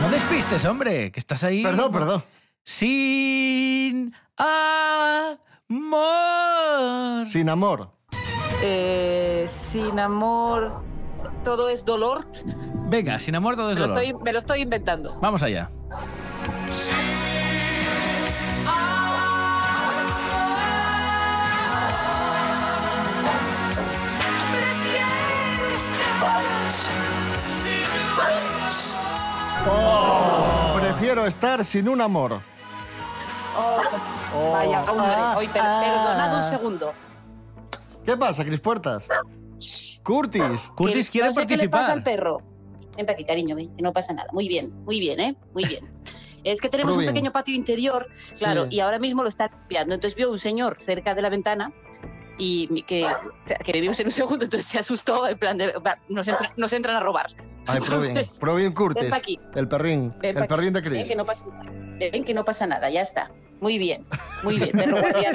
No 0.00 0.08
despistes, 0.10 0.64
hombre, 0.64 1.12
que 1.12 1.20
estás 1.20 1.44
ahí. 1.44 1.62
Perdón, 1.62 1.92
perdón. 1.92 2.24
Sin 2.64 4.14
amor. 4.36 5.38
Sin 7.26 7.48
amor. 7.48 7.90
Eh, 8.62 9.44
sin 9.48 9.98
amor, 10.00 10.84
todo 11.44 11.68
es 11.68 11.84
dolor. 11.84 12.24
Venga, 12.88 13.18
sin 13.18 13.34
amor 13.36 13.56
todo 13.56 13.70
es 13.70 13.76
Me 13.76 13.80
lo, 13.82 13.88
dolor. 13.88 14.02
estoy, 14.02 14.22
me 14.22 14.32
lo 14.32 14.38
estoy 14.38 14.60
inventando. 14.62 15.12
Vamos 15.20 15.42
allá. 15.42 15.70
Oh, 29.68 30.76
prefiero 30.80 31.26
estar 31.26 31.64
sin 31.64 31.88
un 31.88 32.00
amor. 32.00 32.40
Oh, 33.56 34.52
vaya, 34.52 34.80
hombre. 34.84 35.06
ah, 35.08 35.34
Hoy, 35.36 35.48
per- 35.48 35.62
ah. 35.64 35.80
perdonad 35.84 36.38
un 36.38 36.44
segundo. 36.44 36.94
¿Qué 38.04 38.16
pasa, 38.16 38.44
Cris 38.44 38.60
Puertas? 38.60 39.08
Curtis. 40.02 40.70
Curtis 40.74 41.10
quiere 41.10 41.28
no 41.28 41.32
sé 41.34 41.46
qué 41.46 41.56
le 41.56 41.68
pasa 41.68 41.92
al 41.92 42.02
participar. 42.02 42.14
perro. 42.38 42.42
Ven 42.96 43.06
para 43.06 43.12
aquí, 43.14 43.24
cariño, 43.24 43.54
ven, 43.56 43.74
que 43.76 43.82
no 43.82 43.92
pasa 43.92 44.12
nada. 44.14 44.28
Muy 44.32 44.48
bien, 44.48 44.72
muy 44.84 44.98
bien, 45.00 45.20
¿eh? 45.20 45.36
Muy 45.52 45.64
bien. 45.64 45.88
Es 46.42 46.60
que 46.60 46.70
tenemos 46.70 46.96
un 46.96 47.04
pequeño 47.04 47.30
patio 47.32 47.54
interior, 47.54 48.06
claro, 48.38 48.64
Sí. 48.70 48.76
y 48.76 48.80
ahora 48.80 48.98
mismo 48.98 49.22
lo 49.22 49.28
está 49.28 49.48
limpiando. 49.48 49.94
Entonces 49.94 50.16
vio 50.16 50.30
un 50.30 50.38
señor 50.38 50.78
cerca 50.80 51.14
de 51.14 51.20
la 51.22 51.28
ventana 51.28 51.72
y 52.40 52.82
que, 52.82 53.06
que 53.64 53.72
vivimos 53.72 54.00
en 54.00 54.06
un 54.06 54.12
segundo, 54.12 54.44
entonces 54.44 54.66
se 54.70 54.78
asustó, 54.78 55.28
en 55.28 55.38
plan 55.38 55.58
de, 55.58 55.72
nos, 56.08 56.26
entra- 56.26 56.50
nos 56.56 56.72
entran 56.72 56.96
a 56.96 57.00
robar. 57.00 57.26
Ay, 57.66 57.80
Provin 58.40 58.72
Curtis. 58.72 59.10
El 59.54 59.68
perrín. 59.68 60.14
El 60.22 60.46
perrín 60.46 60.72
de 60.72 60.78
aquí, 60.80 60.88
ven 60.88 60.98
Cris. 60.98 61.08
que 61.08 61.16
no 61.16 61.26
pasa 61.26 61.44
nada. 61.46 61.70
Ven 61.98 62.24
que 62.24 62.34
no 62.34 62.44
pasa 62.44 62.66
nada, 62.66 62.88
ya 62.90 63.02
está. 63.02 63.30
Muy 63.60 63.76
bien, 63.78 64.04
muy 64.42 64.56
bien, 64.56 64.70
perro 64.72 64.96
guardián. 65.00 65.34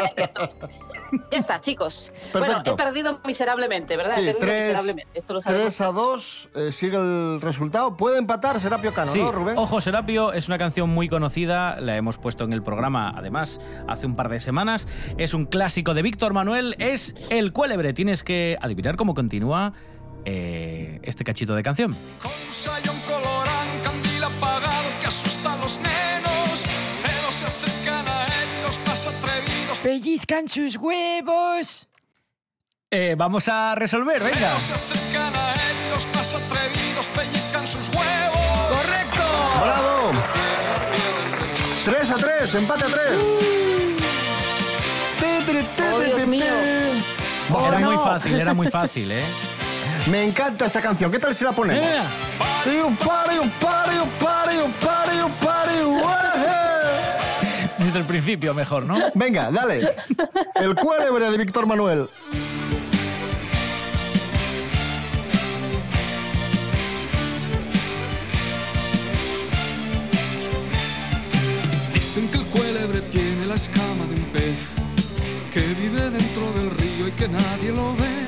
Ya 1.31 1.37
está, 1.37 1.61
chicos. 1.61 2.11
Bueno, 2.33 2.61
he 2.65 2.73
perdido 2.73 3.19
miserablemente, 3.25 3.95
¿verdad? 3.97 4.15
Sí, 4.15 4.21
he 4.21 4.33
perdido 4.33 4.39
tres- 4.47 4.63
miserablemente. 4.67 5.11
Esto 5.19 5.33
lo 5.35 5.41
sabemos. 5.41 5.63
3 5.65 5.81
a 5.81 5.91
2, 5.91 6.49
eh, 6.55 6.71
sigue 6.71 6.97
el 6.97 7.39
resultado. 7.41 7.95
Puede 7.95 8.17
empatar 8.17 8.59
Serapio 8.59 8.93
Cano, 8.93 9.11
Sí, 9.11 9.19
¿no, 9.19 9.31
Rubén? 9.31 9.57
Ojo 9.57 9.79
Serapio 9.79 10.33
es 10.33 10.47
una 10.47 10.57
canción 10.57 10.89
muy 10.89 11.07
conocida, 11.07 11.79
la 11.79 11.95
hemos 11.95 12.17
puesto 12.17 12.43
en 12.43 12.53
el 12.53 12.63
programa 12.63 13.13
además 13.15 13.61
hace 13.87 14.05
un 14.07 14.15
par 14.15 14.29
de 14.29 14.39
semanas. 14.39 14.87
Es 15.17 15.33
un 15.33 15.45
clásico 15.45 15.93
de 15.93 16.01
Víctor 16.01 16.33
Manuel, 16.33 16.75
es 16.79 17.29
El 17.31 17.53
Cuélebre. 17.53 17.93
Tienes 17.93 18.23
que 18.23 18.57
adivinar 18.61 18.95
cómo 18.95 19.13
continúa 19.13 19.73
eh, 20.25 20.99
este 21.03 21.23
cachito 21.23 21.53
de 21.55 21.61
canción. 21.63 21.95
Con 22.21 22.31
sayón 22.49 22.95
colorán, 23.07 23.67
candil 23.83 24.23
apagado 24.23 24.89
que 24.99 25.07
asusta 25.07 25.53
a 25.53 25.57
los 25.57 25.79
atrevidos. 29.07 29.79
Pellizcan 29.79 30.47
sus 30.47 30.77
huevos. 30.77 31.87
Eh, 32.91 33.15
vamos 33.17 33.47
a 33.49 33.75
resolver, 33.75 34.23
venga. 34.23 34.55
Atrevidos 36.35 37.07
pellizcan 37.13 37.67
sus 37.67 37.89
huevos. 37.89 38.37
¡Correcto! 38.69 39.23
¡Bravo! 39.61 40.11
3 41.85 42.11
a 42.11 42.15
3, 42.15 42.55
empate 42.55 42.83
a 42.83 42.87
3. 42.87 42.97
Uh. 43.17 43.45
Era 47.67 47.77
oh, 47.77 47.81
muy 47.81 47.97
fácil, 47.97 48.39
era 48.39 48.53
muy 48.53 48.67
fácil, 48.67 49.11
¿eh? 49.11 49.23
Me 50.11 50.23
encanta 50.23 50.65
esta 50.65 50.81
canción. 50.81 51.11
¿Qué 51.11 51.19
tal 51.19 51.35
si 51.35 51.43
la 51.43 51.51
ponemos? 51.51 51.85
Desde 57.95 58.07
el 58.07 58.13
principio 58.13 58.53
mejor, 58.53 58.83
¿no? 58.83 58.95
Venga, 59.13 59.49
dale. 59.51 59.79
El 60.55 60.75
cuélebre 60.75 61.31
de 61.31 61.37
Víctor 61.37 61.65
Manuel. 61.65 62.09
Dicen 71.93 72.27
que 72.27 72.37
el 72.37 72.45
cuélebre 72.47 72.99
tiene 72.99 73.45
la 73.45 73.55
escama 73.55 74.05
de 74.09 74.15
un 74.15 74.25
pez 74.33 74.73
que 75.53 75.61
vive 75.61 76.09
dentro 76.09 76.51
del 76.51 76.71
río 76.71 77.07
y 77.07 77.11
que 77.11 77.29
nadie 77.29 77.71
lo 77.71 77.95
ve. 77.95 78.27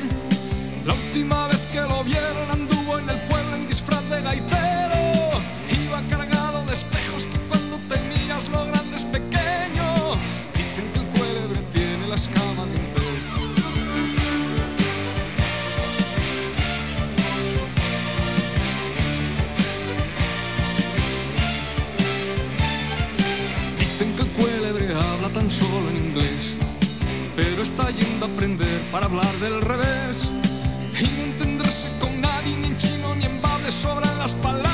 La 0.86 0.94
última 0.94 1.50
vez 1.50 1.60
que 1.74 1.82
lo 1.82 2.06
vieron 2.06 2.52
anduvo 2.54 3.00
en 3.00 3.10
el 3.10 3.20
pueblo 3.28 3.58
en 3.58 3.68
disfraz 3.68 4.10
de 4.10 4.22
gaitero. 4.22 4.67
Aprender 28.34 28.82
para 28.92 29.06
hablar 29.06 29.34
del 29.38 29.62
revés. 29.62 30.30
Y 31.00 31.04
no 31.04 31.24
entenderse 31.24 31.88
con 32.00 32.22
nadie 32.22 32.56
ni 32.58 32.68
en 32.68 32.78
chino 32.78 33.16
ni 33.16 33.26
en 33.26 33.42
bable 33.42 33.72
sobran 33.72 34.18
las 34.18 34.34
palabras, 34.36 34.67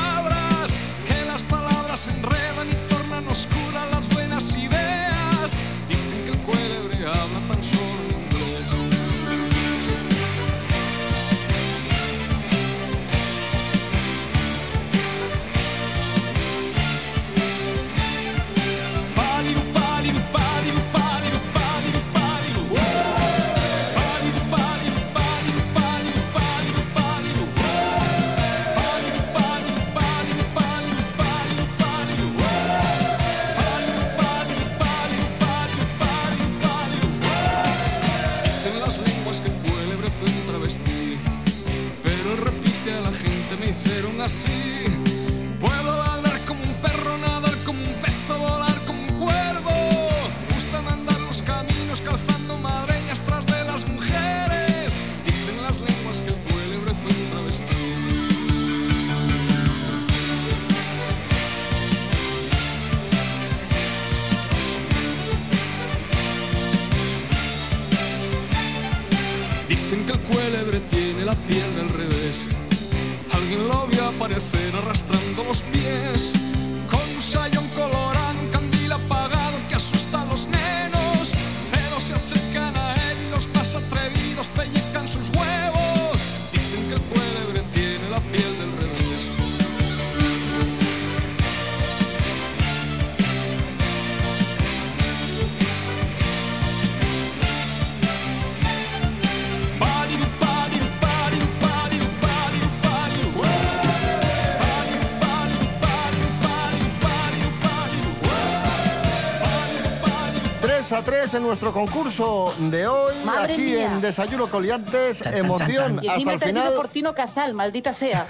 3 110.83 110.91
a 110.91 111.01
3 111.01 111.33
en 111.35 111.43
nuestro 111.43 111.71
concurso 111.71 112.53
de 112.59 112.85
hoy, 112.85 113.15
Madre 113.23 113.53
aquí 113.53 113.61
mía. 113.61 113.85
en 113.93 114.01
Desayuno 114.01 114.49
Coliantes. 114.49 115.21
Chan, 115.21 115.31
chan, 115.31 115.45
Emoción 115.45 115.95
chan, 115.95 116.03
Y 116.03 116.07
hasta 116.09 116.33
el 116.33 116.39
perdido 116.39 116.61
final. 116.61 116.73
por 116.73 116.87
Tino 116.89 117.13
Casal, 117.13 117.53
maldita 117.53 117.93
sea. 117.93 118.25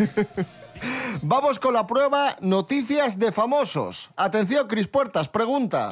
Vamos 1.23 1.57
con 1.59 1.73
la 1.73 1.87
prueba 1.87 2.37
Noticias 2.41 3.17
de 3.17 3.31
Famosos. 3.31 4.11
Atención, 4.15 4.67
Cris 4.67 4.87
Puertas, 4.87 5.29
pregunta. 5.29 5.89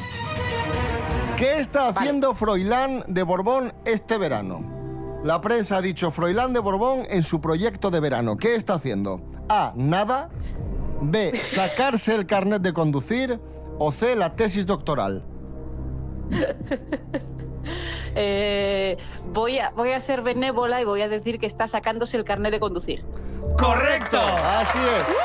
¿Qué 1.36 1.60
está 1.60 1.88
haciendo 1.88 2.36
Froilán 2.36 3.06
de 3.08 3.24
Borbón 3.24 3.74
este 3.86 4.20
verano? 4.20 5.20
La 5.24 5.42
prensa 5.42 5.78
ha 5.78 5.82
dicho 5.82 6.12
Froilán 6.12 6.54
de 6.54 6.60
Borbón 6.60 7.08
en 7.10 7.24
su 7.24 7.42
proyecto 7.42 7.90
de 7.90 8.02
verano. 8.02 8.38
¿Qué 8.38 8.54
está 8.54 8.76
haciendo? 8.76 9.20
A. 9.50 9.74
Nada. 9.76 10.30
B. 11.02 11.36
Sacarse 11.44 12.14
el 12.14 12.28
carnet 12.28 12.62
de 12.62 12.72
conducir. 12.72 13.40
O 13.80 13.92
C. 13.92 14.16
La 14.16 14.36
tesis 14.36 14.68
doctoral. 14.68 15.26
Eh, 18.14 18.98
voy, 19.28 19.60
a, 19.60 19.70
voy 19.72 19.92
a 19.92 20.00
ser 20.02 20.22
benévola 20.22 20.82
y 20.82 20.84
voy 20.84 21.02
a 21.02 21.08
decir 21.08 21.40
que 21.40 21.46
está 21.46 21.66
sacándose 21.68 22.18
el 22.18 22.26
carnet 22.26 22.52
de 22.52 22.60
conducir. 22.60 23.06
¡Correcto! 23.58 24.20
Así 24.20 24.78
es. 25.00 25.16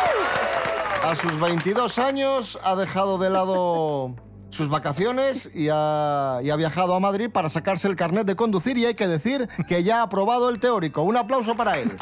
A 1.02 1.14
sus 1.16 1.40
22 1.40 1.98
años 1.98 2.58
ha 2.62 2.76
dejado 2.76 3.18
de 3.18 3.30
lado 3.30 4.14
sus 4.50 4.68
vacaciones 4.68 5.50
y 5.54 5.68
ha, 5.72 6.40
y 6.42 6.50
ha 6.50 6.56
viajado 6.56 6.94
a 6.94 7.00
Madrid 7.00 7.30
para 7.30 7.48
sacarse 7.48 7.88
el 7.88 7.96
carnet 7.96 8.26
de 8.26 8.36
conducir 8.36 8.78
y 8.78 8.86
hay 8.86 8.94
que 8.94 9.08
decir 9.08 9.48
que 9.66 9.82
ya 9.82 10.00
ha 10.00 10.02
aprobado 10.02 10.48
el 10.48 10.60
teórico. 10.60 11.02
Un 11.02 11.16
aplauso 11.16 11.56
para 11.56 11.78
él. 11.78 11.96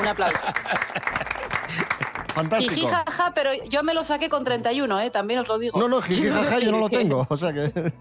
Un 0.00 0.06
aplauso. 0.06 0.38
Fantástico. 2.34 2.74
Jiji, 2.74 2.86
jaja, 2.86 3.32
pero 3.34 3.50
yo 3.68 3.82
me 3.84 3.94
lo 3.94 4.02
saqué 4.02 4.28
con 4.28 4.44
31, 4.44 5.00
¿eh? 5.00 5.10
también 5.10 5.38
os 5.40 5.48
lo 5.48 5.58
digo. 5.58 5.78
No, 5.78 5.88
no, 5.88 6.02
jiji, 6.02 6.28
jaja, 6.28 6.58
yo 6.58 6.72
no 6.72 6.78
lo 6.78 6.90
tengo. 6.90 7.26
O 7.28 7.36
sea 7.36 7.52
que... 7.52 7.72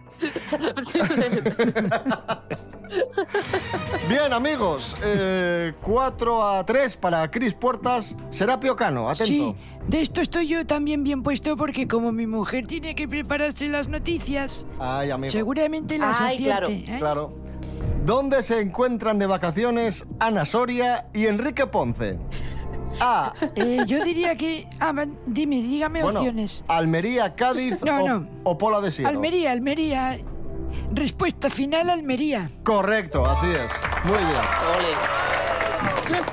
Bien, 4.09 4.33
amigos. 4.33 4.95
4 5.81 6.47
a 6.47 6.65
3 6.65 6.97
para 6.97 7.29
Cris 7.29 7.53
Puertas. 7.53 8.15
Serapio 8.29 8.75
Cano, 8.75 9.09
atento. 9.09 9.25
Sí, 9.25 9.55
de 9.87 10.01
esto 10.01 10.21
estoy 10.21 10.47
yo 10.47 10.65
también 10.65 11.03
bien 11.03 11.23
puesto 11.23 11.55
porque 11.57 11.87
como 11.87 12.11
mi 12.11 12.27
mujer 12.27 12.67
tiene 12.67 12.95
que 12.95 13.07
prepararse 13.07 13.67
las 13.67 13.87
noticias, 13.87 14.67
Ay, 14.79 15.11
amigo. 15.11 15.31
seguramente 15.31 15.97
las 15.97 16.21
Ay, 16.21 16.37
claro. 16.43 16.67
acierte. 16.67 16.95
¿eh? 16.95 16.99
Claro. 16.99 17.42
¿Dónde 18.05 18.43
se 18.43 18.59
encuentran 18.61 19.17
de 19.19 19.27
vacaciones 19.27 20.05
Ana 20.19 20.45
Soria 20.45 21.07
y 21.13 21.27
Enrique 21.27 21.67
Ponce? 21.67 22.19
A. 22.99 23.33
Eh, 23.55 23.79
yo 23.87 24.03
diría 24.03 24.35
que... 24.35 24.67
Ah, 24.79 24.93
dime, 25.25 25.55
dígame 25.57 26.03
Bueno, 26.03 26.19
opciones. 26.19 26.63
Almería, 26.67 27.33
Cádiz 27.33 27.83
No, 27.83 28.03
o, 28.03 28.07
no. 28.07 28.27
o 28.43 28.57
Pola 28.57 28.81
de 28.81 28.91
Siero. 28.91 29.09
Almería, 29.09 29.51
Almería. 29.51 30.19
Respuesta 30.91 31.49
final, 31.49 31.89
Almería. 31.89 32.49
Correcto, 32.63 33.25
así 33.25 33.47
es. 33.47 33.71
Muy 34.05 34.17
bien. 34.17 34.27
Ole. 34.77 35.22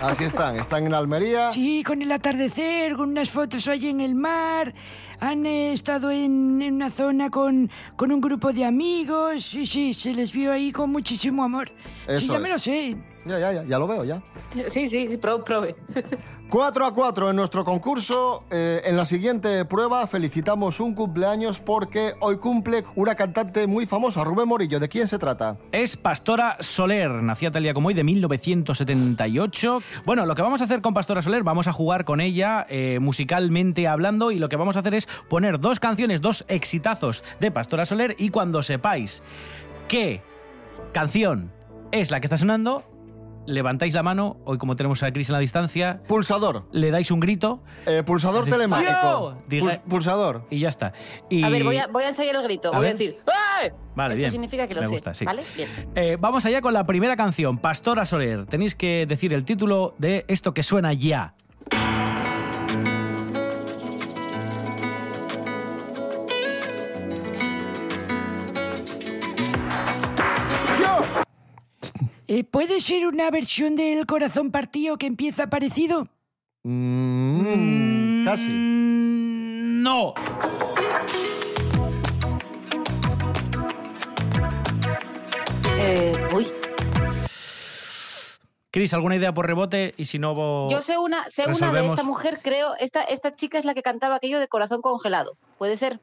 Así 0.01 0.25
están. 0.25 0.57
Están 0.57 0.87
en 0.87 0.95
Almería. 0.95 1.51
Sí, 1.51 1.83
con 1.85 2.03
el 2.03 2.11
atardecer, 2.13 2.97
con 2.97 3.11
unas 3.11 3.31
fotos 3.31 3.69
allí 3.69 3.89
en 3.89 4.01
el 4.01 4.15
mar. 4.15 4.73
Han 5.21 5.45
eh, 5.47 5.73
estado 5.73 6.11
en, 6.11 6.61
en 6.63 6.75
una 6.75 6.91
zona 6.91 7.31
con, 7.31 7.71
con 7.97 8.11
un 8.13 8.21
grupo 8.21 8.53
de 8.53 8.65
amigos. 8.65 9.43
Sí, 9.45 9.67
sí, 9.67 9.95
se 9.95 10.13
les 10.13 10.33
vio 10.33 10.53
ahí 10.53 10.73
con 10.73 10.91
muchísimo 10.91 11.45
amor. 11.45 11.71
Eso 12.07 12.21
sí, 12.21 12.27
ya 12.29 12.39
me 12.39 12.49
es. 12.49 12.53
lo 12.53 12.59
sé. 12.59 12.97
Ya, 13.27 13.39
ya, 13.39 13.53
ya, 13.53 13.65
ya 13.65 13.79
lo 13.79 13.87
veo, 13.87 14.05
ya. 14.05 14.23
Sí, 14.69 14.89
sí, 14.89 15.09
sí, 15.09 15.17
pro- 15.19 15.45
prove. 15.45 15.77
4 16.51 16.85
a 16.87 16.93
4 16.93 17.31
en 17.31 17.37
nuestro 17.37 17.65
concurso. 17.65 18.43
Eh, 18.51 18.81
en 18.85 18.97
la 18.97 19.05
siguiente 19.05 19.65
prueba 19.67 20.05
felicitamos 20.09 20.81
un 20.81 20.95
cumpleaños 20.97 21.61
porque 21.61 22.15
hoy 22.21 22.39
cumple 22.39 22.83
una 22.97 23.15
cantante 23.15 23.67
muy 23.69 23.87
famosa, 23.87 24.25
Rubén 24.25 24.49
Morillo. 24.49 24.81
¿De 24.81 24.89
quién 24.89 25.07
se 25.07 25.17
trata? 25.19 25.59
Es 25.71 25.97
Pastora 25.97 26.57
Soler, 26.61 27.11
nacida 27.11 27.53
tal 27.53 27.63
día 27.63 27.73
como 27.75 27.89
hoy 27.89 27.95
de 27.95 28.03
1978. 28.05 29.83
Bueno, 30.05 30.27
lo 30.27 30.35
que 30.35 30.43
vamos 30.43 30.61
a 30.61 30.65
hacer 30.65 30.81
con 30.81 30.93
Pastora 30.95 31.23
Soler, 31.23 31.45
vamos 31.45 31.69
a 31.69 31.73
jugar 31.73 32.05
con 32.05 32.21
ella 32.21 32.67
eh, 32.69 32.99
musicalmente 33.01 33.87
hablando 33.87 34.33
y 34.33 34.39
lo 34.39 34.49
que 34.49 34.57
vamos 34.57 34.77
a 34.77 34.81
hacer 34.81 34.95
es 34.95 35.07
poner 35.29 35.61
dos 35.61 35.79
canciones, 35.79 36.21
dos 36.21 36.45
exitazos 36.49 37.23
de 37.39 37.51
Pastora 37.53 37.85
Soler 37.87 38.17
y 38.19 38.31
cuando 38.31 38.63
sepáis 38.65 39.23
qué 39.89 40.23
canción 40.93 41.53
es 41.93 42.11
la 42.11 42.21
que 42.21 42.27
está 42.27 42.37
sonando, 42.39 42.85
levantáis 43.47 43.95
la 43.95 44.03
mano, 44.03 44.39
hoy 44.45 44.59
como 44.59 44.77
tenemos 44.77 45.03
a 45.03 45.13
Cris 45.13 45.29
en 45.29 45.35
la 45.35 45.39
distancia, 45.39 46.01
Pulsador. 46.07 46.69
le 46.73 46.91
dais 46.91 47.11
un 47.11 47.21
grito. 47.21 47.63
Eh, 47.87 48.03
pulsador 48.05 48.45
telemático. 48.49 48.91
"Yo". 48.93 49.39
Diga- 49.49 49.65
Puls- 49.67 49.81
pulsador. 49.89 50.47
Y 50.51 50.59
ya 50.61 50.69
está. 50.69 50.93
Y- 51.29 51.43
A 51.43 51.49
ver, 51.49 51.65
voy 51.65 51.79
a, 51.79 51.87
voy 51.89 52.05
a 52.05 52.09
ensayar 52.09 52.37
el 52.37 52.43
grito. 52.43 52.69
A 52.69 52.77
voy 52.77 52.83
ver. 52.87 52.91
a 52.91 52.93
decir 52.99 53.17
¡Ay! 53.61 53.71
Vale, 53.95 54.15
Esto 54.15 54.21
bien. 54.21 54.31
significa 54.31 54.67
que 54.69 54.75
lo 54.75 54.81
Me 54.81 54.87
sé. 54.87 54.93
gusta, 54.93 55.13
sí. 55.15 55.25
¿Vale? 55.25 55.43
Bien. 55.57 55.69
Eh, 55.95 56.17
vamos 56.19 56.47
allá 56.47 56.61
con 56.63 56.73
la 56.73 56.87
primera 56.87 57.17
canción, 57.17 57.59
Pastora 57.59 58.07
Soler. 58.07 58.47
Tenéis 58.47 58.75
que 58.75 59.05
decir 59.07 59.33
el 59.35 59.45
título 59.45 59.95
de 59.99 60.25
esto 60.29 60.55
que 60.55 60.63
suena 60.63 60.93
ya. 60.93 61.35
¿Puede 72.51 72.81
ser 72.81 73.07
una 73.07 73.31
versión 73.31 73.75
del 73.75 74.07
corazón 74.07 74.51
partido 74.53 74.97
que 74.99 75.07
empieza 75.07 75.49
parecido? 75.49 76.09
Mm, 76.63 78.25
casi. 78.25 78.49
No. 78.51 80.15
Eh, 85.79 86.13
uy. 86.35 86.47
Cris, 88.71 88.95
¿alguna 88.95 89.17
idea 89.17 89.35
por 89.35 89.47
rebote? 89.47 89.95
Y 89.97 90.05
si 90.05 90.19
no, 90.19 90.35
vo- 90.35 90.71
Yo 90.71 90.81
sé 90.81 90.97
una, 90.99 91.25
sé 91.29 91.47
una 91.49 91.73
de 91.73 91.87
esta 91.87 92.05
mujer, 92.05 92.41
creo. 92.43 92.75
Esta, 92.79 93.03
esta 93.03 93.35
chica 93.35 93.59
es 93.59 93.65
la 93.65 93.75
que 93.75 93.83
cantaba 93.83 94.15
aquello 94.17 94.39
de 94.39 94.47
corazón 94.47 94.81
congelado. 94.81 95.37
¿Puede 95.59 95.77
ser? 95.77 95.99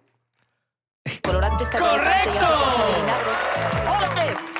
Colorante 1.23 1.63
está 1.63 1.79
¡Correcto! 1.79 2.45
¡Órale! 3.89 4.56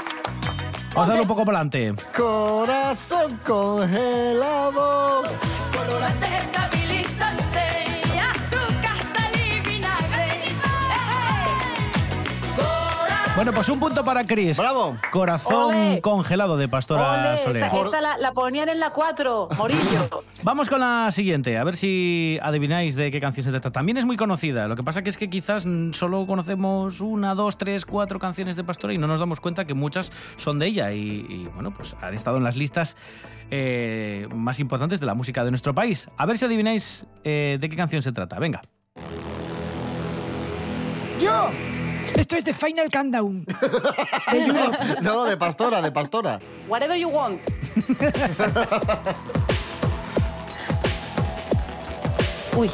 Vamos 0.98 1.10
a 1.10 1.12
darle 1.12 1.22
un 1.22 1.28
poco 1.28 1.46
para 1.46 1.60
adelante. 1.60 1.94
Corazón 2.16 3.40
congelado. 3.46 5.22
Colorante 5.72 6.57
Bueno, 13.38 13.54
pues 13.54 13.70
un 13.70 13.80
punto 13.80 14.04
para 14.04 14.26
Cris. 14.26 14.58
¡Bravo! 14.58 14.98
Corazón 15.12 16.02
congelado 16.02 16.58
de 16.58 16.68
Pastora 16.68 17.12
Ole, 17.12 17.38
Soler. 17.38 17.64
esta, 17.66 17.78
esta 17.78 18.02
la, 18.02 18.18
la 18.18 18.32
ponían 18.32 18.68
en 18.68 18.80
la 18.80 18.90
4, 18.90 19.50
Morillo. 19.56 20.24
Vamos 20.44 20.72
con 20.72 20.80
la 20.80 21.12
siguiente, 21.12 21.56
a 21.60 21.64
ver 21.64 21.78
si 21.78 22.40
adivináis 22.42 22.96
de 22.96 23.12
qué 23.12 23.20
canción 23.20 23.44
se 23.44 23.52
trata. 23.52 23.70
También 23.70 24.00
es 24.00 24.06
muy 24.06 24.18
conocida, 24.18 24.68
lo 24.68 24.76
que 24.76 24.82
pasa 24.82 25.04
que 25.04 25.12
es 25.12 25.18
que 25.18 25.30
quizás 25.30 25.68
solo 25.92 26.26
conocemos 26.26 27.00
una, 27.00 27.36
dos, 27.36 27.60
tres, 27.60 27.86
cuatro 27.86 28.18
canciones 28.18 28.56
de 28.56 28.64
Pastora 28.64 28.96
y 28.96 28.98
no 28.98 29.06
nos 29.06 29.20
damos 29.20 29.40
cuenta 29.40 29.66
que 29.66 29.76
muchas 29.76 30.12
son 30.38 30.58
de 30.58 30.66
ella 30.66 30.92
y, 30.94 31.28
y, 31.30 31.48
bueno, 31.54 31.70
pues 31.70 31.96
han 32.02 32.16
estado 32.16 32.38
en 32.38 32.44
las 32.44 32.58
listas 32.58 32.98
eh, 33.52 34.28
más 34.34 34.60
importantes 34.60 35.00
de 35.00 35.06
la 35.06 35.14
música 35.14 35.46
de 35.46 35.52
nuestro 35.52 35.76
país. 35.76 36.10
A 36.18 36.26
ver 36.26 36.40
si 36.40 36.46
adivináis 36.46 37.06
eh, 37.24 37.60
de 37.62 37.70
qué 37.70 37.76
canción 37.76 38.02
se 38.02 38.12
trata. 38.12 38.40
Venga. 38.40 38.64
¡Yo! 41.22 41.52
Esto 42.18 42.36
es 42.36 42.44
de 42.46 42.54
Final 42.54 42.90
Countdown. 42.92 43.46
De 44.32 44.46
Europe. 44.46 44.78
No, 45.02 45.24
de 45.26 45.38
pastora, 45.38 45.82
de 45.82 45.92
pastora. 45.92 46.40
Whatever 46.68 46.98
you 46.98 47.10
want. 47.10 47.40
Uy, 52.56 52.70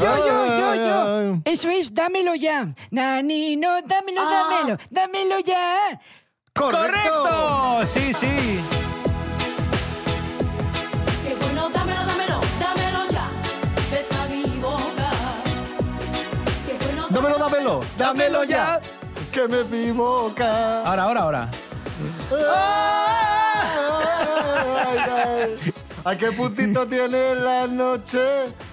Yo, 0.00 0.16
yo, 0.26 0.46
yo, 0.46 0.74
yo. 0.74 1.40
Eso 1.44 1.70
es 1.70 1.94
dámelo 1.94 2.34
ya. 2.34 2.66
Nanino, 2.90 3.80
dámelo, 3.82 4.20
Ah. 4.22 4.48
dámelo, 4.50 4.78
dámelo 4.90 5.38
ya. 5.40 6.00
¡Correcto! 6.54 7.80
Sí, 7.86 8.12
sí. 8.12 8.28
Dámelo, 17.16 17.38
dámelo, 17.38 17.80
dámelo 17.96 18.44
ya. 18.44 18.78
Que 19.32 19.48
me 19.48 19.60
equivoca. 19.60 20.82
Ahora, 20.84 21.02
ahora, 21.04 21.20
ahora. 21.22 21.50
Ay, 22.30 22.44
ay. 22.54 23.15
¿A 26.06 26.16
qué 26.16 26.30
puntito 26.30 26.86
tiene 26.88 27.34
la 27.34 27.66
noche? 27.66 28.20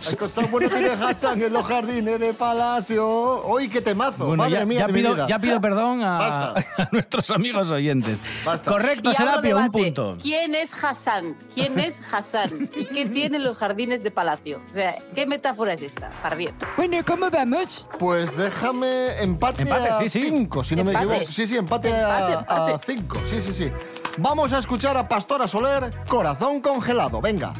Hay 0.07 0.15
cosas 0.15 0.51
buenas 0.51 0.71
tiene 0.71 0.89
Hassan 0.91 1.41
en 1.41 1.51
los 1.51 1.65
jardines 1.65 2.19
de 2.19 2.31
Palacio. 2.31 3.43
¡Uy, 3.47 3.69
qué 3.69 3.81
temazo! 3.81 4.27
Bueno, 4.27 4.43
Madre 4.43 4.59
ya, 4.59 4.65
mía 4.65 4.79
ya 4.81 4.85
de 4.87 4.93
mi 4.93 4.99
pido, 4.99 5.13
vida. 5.15 5.25
ya 5.27 5.39
pido 5.39 5.59
perdón 5.59 6.03
a, 6.03 6.49
a 6.77 6.89
nuestros 6.91 7.31
amigos 7.31 7.71
oyentes. 7.71 8.21
Basta. 8.45 8.69
Correcto, 8.69 9.11
Serapio, 9.13 9.57
un 9.57 9.71
punto. 9.71 10.15
¿Quién 10.21 10.53
es 10.53 10.83
Hassan? 10.83 11.35
¿Quién 11.55 11.79
es 11.79 12.01
Hassan? 12.13 12.69
¿Y 12.75 12.85
qué 12.85 13.07
tienen 13.07 13.43
los 13.43 13.57
jardines 13.57 14.03
de 14.03 14.11
Palacio? 14.11 14.61
O 14.69 14.73
sea, 14.75 14.95
¿qué 15.15 15.25
metáfora 15.25 15.73
es 15.73 15.81
esta? 15.81 16.11
Pardiez. 16.21 16.53
Bueno, 16.77 16.97
¿cómo 17.03 17.31
vamos? 17.31 17.87
Pues 17.97 18.35
déjame 18.37 19.19
empate, 19.23 19.63
Empate, 19.63 19.89
a 19.89 19.99
sí, 20.01 20.09
sí. 20.09 20.29
5, 20.29 20.63
si 20.63 20.75
no 20.75 20.83
me 20.83 20.91
Empate. 20.91 21.07
equivoco. 21.15 21.31
Sí, 21.33 21.47
sí, 21.47 21.57
empate, 21.57 21.91
a- 21.91 22.33
Empate, 22.33 22.33
empate. 22.73 22.93
5. 22.93 23.19
Sí, 23.25 23.41
sí, 23.41 23.53
sí. 23.55 23.71
Vamos 24.17 24.53
a 24.53 24.59
escuchar 24.59 24.95
a 24.95 25.07
Pastora 25.07 25.47
Soler, 25.47 25.91
Corazón 26.07 26.61
Congelado. 26.61 27.19
Venga. 27.19 27.53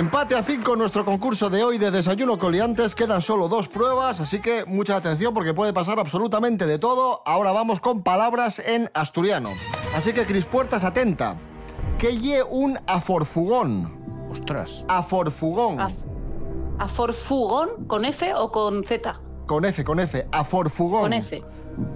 Empate 0.00 0.34
a 0.34 0.42
5 0.42 0.76
nuestro 0.76 1.04
concurso 1.04 1.50
de 1.50 1.62
hoy 1.62 1.76
de 1.76 1.90
Desayuno 1.90 2.38
Coliantes. 2.38 2.94
Quedan 2.94 3.20
solo 3.20 3.48
dos 3.48 3.68
pruebas, 3.68 4.18
así 4.20 4.40
que 4.40 4.64
mucha 4.64 4.96
atención 4.96 5.34
porque 5.34 5.52
puede 5.52 5.74
pasar 5.74 5.98
absolutamente 5.98 6.66
de 6.66 6.78
todo. 6.78 7.20
Ahora 7.26 7.52
vamos 7.52 7.80
con 7.80 8.02
palabras 8.02 8.60
en 8.60 8.90
asturiano. 8.94 9.50
Así 9.94 10.14
que, 10.14 10.24
Cris 10.24 10.46
Puertas, 10.46 10.84
atenta. 10.84 11.36
Que 11.98 12.16
lle 12.18 12.42
un 12.42 12.78
aforfugón. 12.86 13.92
Ostras. 14.30 14.86
Aforfugón. 14.88 15.76
Af- 15.78 16.06
¿Aforfugón 16.78 17.84
con 17.86 18.06
F 18.06 18.32
o 18.36 18.50
con 18.50 18.82
Z? 18.86 19.20
Con 19.46 19.66
F, 19.66 19.84
con 19.84 20.00
F. 20.00 20.26
Aforfugón. 20.32 21.02
Con 21.02 21.12
F. 21.12 21.44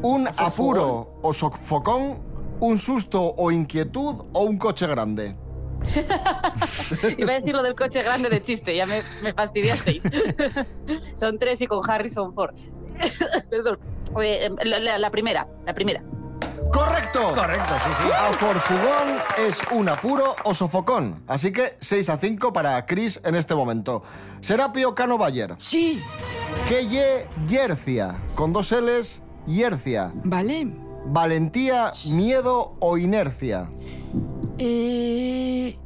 Un 0.03 0.29
apuro 0.37 1.21
o 1.23 1.33
sofocón, 1.33 2.19
un 2.61 2.77
susto 2.77 3.33
o 3.38 3.51
inquietud 3.51 4.27
o 4.35 4.43
un 4.43 4.59
coche 4.59 4.87
grande. 4.87 5.38
Iba 7.18 7.33
a 7.33 7.35
decir 7.40 7.55
lo 7.55 7.62
del 7.62 7.75
coche 7.75 8.03
grande 8.03 8.29
de 8.31 8.40
chiste, 8.42 8.75
ya 8.75 8.87
me, 8.87 9.03
me 9.23 9.33
fastidiasteis. 9.33 10.05
Son 11.14 11.38
tres 11.38 11.61
y 11.62 11.66
con 11.66 11.81
Harrison 11.88 12.35
Ford. 12.35 12.55
Perdón. 13.51 13.79
Eh, 14.23 14.49
la, 14.64 14.79
la- 14.79 14.99
la 14.99 15.11
primera, 15.11 15.49
la 15.66 15.75
primera. 15.75 16.03
¡Correcto! 16.73 17.33
Correcto, 17.35 17.73
sí, 17.85 17.90
sí. 18.03 18.09
A 18.12 18.33
Forfugón 18.33 19.18
es 19.47 19.61
un 19.70 19.88
apuro 19.88 20.35
o 20.44 20.55
sofocón. 20.55 21.23
Así 21.29 21.53
que 21.53 21.77
6 21.81 22.09
a 22.11 22.16
5 22.18 22.53
para 22.53 22.85
Chris 22.87 23.20
en 23.25 23.37
este 23.37 23.55
momento. 23.55 24.03
Serapio 24.40 24.94
Cano 24.94 25.16
Bayer. 25.16 25.55
Sí, 25.59 26.03
Que 26.66 26.87
ye 26.88 27.29
yercia. 27.49 28.20
Con 28.35 28.53
dos 28.53 28.73
L's, 28.73 29.23
yercia. 29.47 30.12
vale. 30.25 30.73
Valentía, 31.07 31.92
miedo 32.09 32.77
o 32.81 32.97
inercia. 32.99 33.68
Eh... 34.59 35.77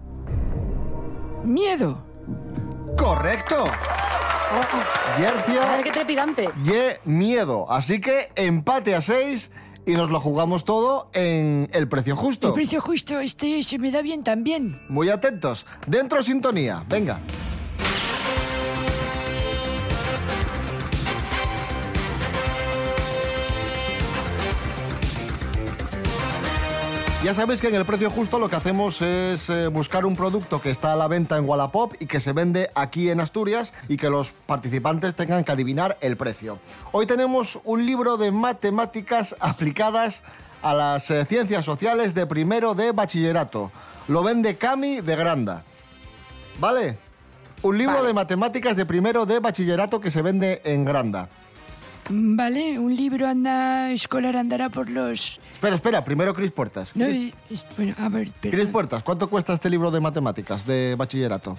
Miedo. 1.45 2.05
¡Correcto! 2.97 3.65
Yercia, 5.19 5.75
Ay, 5.75 5.83
qué 5.83 5.91
trepidante. 5.91 6.49
ye 6.65 6.99
miedo. 7.05 7.71
Así 7.71 8.01
que 8.01 8.31
empate 8.37 8.95
a 8.95 9.01
6 9.01 9.51
y 9.87 9.93
nos 9.93 10.11
lo 10.11 10.21
jugamos 10.21 10.65
todo 10.65 11.11
en 11.15 11.69
el 11.73 11.89
precio 11.89 12.15
El 12.15 12.19
justo. 12.19 12.55
precio 12.55 12.81
justo, 12.81 13.19
este 13.21 13.63
se 13.63 13.79
me 13.79 13.91
da 13.91 14.01
bien 14.03 14.23
también. 14.23 14.81
Muy 14.89 15.11
atentos. 15.11 15.67
Dentro 15.87 16.23
sintonía. 16.23 16.85
Venga. 16.89 17.21
Ya 27.25 27.35
sabéis 27.35 27.61
que 27.61 27.67
en 27.67 27.75
el 27.75 27.85
precio 27.85 28.11
justo 28.11 28.39
lo 28.39 28.49
que 28.49 28.55
hacemos 28.55 29.03
es 29.03 29.51
eh, 29.51 29.67
buscar 29.67 30.07
un 30.07 30.15
producto 30.15 30.61
que 30.61 30.71
está 30.71 30.93
a 30.93 30.97
la 30.97 31.09
venta 31.09 31.37
en 31.37 31.49
Wallapop 31.49 31.95
y 31.99 32.07
que 32.07 32.21
se 32.21 32.33
vende 32.33 32.71
aquí 32.77 33.11
en 33.11 33.19
Asturias 33.19 33.75
y 33.89 33.97
que 33.97 34.09
los 34.09 34.31
participantes 34.31 35.17
tengan 35.17 35.43
que 35.43 35.51
adivinar 35.51 35.99
el 36.01 36.17
precio. 36.17 36.61
Hoy 36.93 37.07
tenemos 37.07 37.59
un 37.65 37.85
libro 37.85 38.19
de 38.19 38.31
matemáticas 38.31 39.35
aplicadas 39.41 40.23
a 40.63 40.75
las 40.75 41.11
eh, 41.11 41.25
ciencias 41.25 41.65
sociales 41.65 42.15
de 42.15 42.25
primero 42.27 42.77
de 42.77 42.93
bachillerato. 42.93 43.73
Lo 44.07 44.23
vende 44.23 44.57
Cami 44.57 45.01
de 45.01 45.17
Granda. 45.17 45.65
¿Vale? 46.61 46.99
Un 47.63 47.79
libro 47.79 47.97
Vale. 47.97 48.07
de 48.07 48.15
matemáticas 48.15 48.77
de 48.77 48.87
primero 48.87 49.27
de 49.27 49.41
bachillerato 49.41 50.01
que 50.01 50.13
se 50.13 50.23
vende 50.23 50.63
en 50.65 50.85
Granda. 50.85 51.29
Vale, 52.11 52.79
un 52.79 52.95
libro 52.97 53.27
anda 53.29 53.91
escolar 53.91 54.37
andará 54.37 54.71
por 54.71 54.89
los... 54.89 55.41
Espera, 55.53 55.75
espera, 55.75 56.05
primero 56.05 56.33
Cris 56.35 56.51
Puertas. 56.51 56.97
No, 56.97 57.05
Cris- 57.07 57.35
es- 57.51 57.67
bueno, 57.77 57.95
a 57.99 58.09
ver, 58.09 58.29
espera. 58.29 58.57
Cris 58.57 58.69
Puertas, 58.69 59.03
¿cuánto 59.03 59.29
cuesta 59.29 59.53
este 59.53 59.69
libro 59.69 59.91
de 59.91 60.01
matemáticas 60.01 60.65
de 60.67 60.95
bachillerato? 60.97 61.59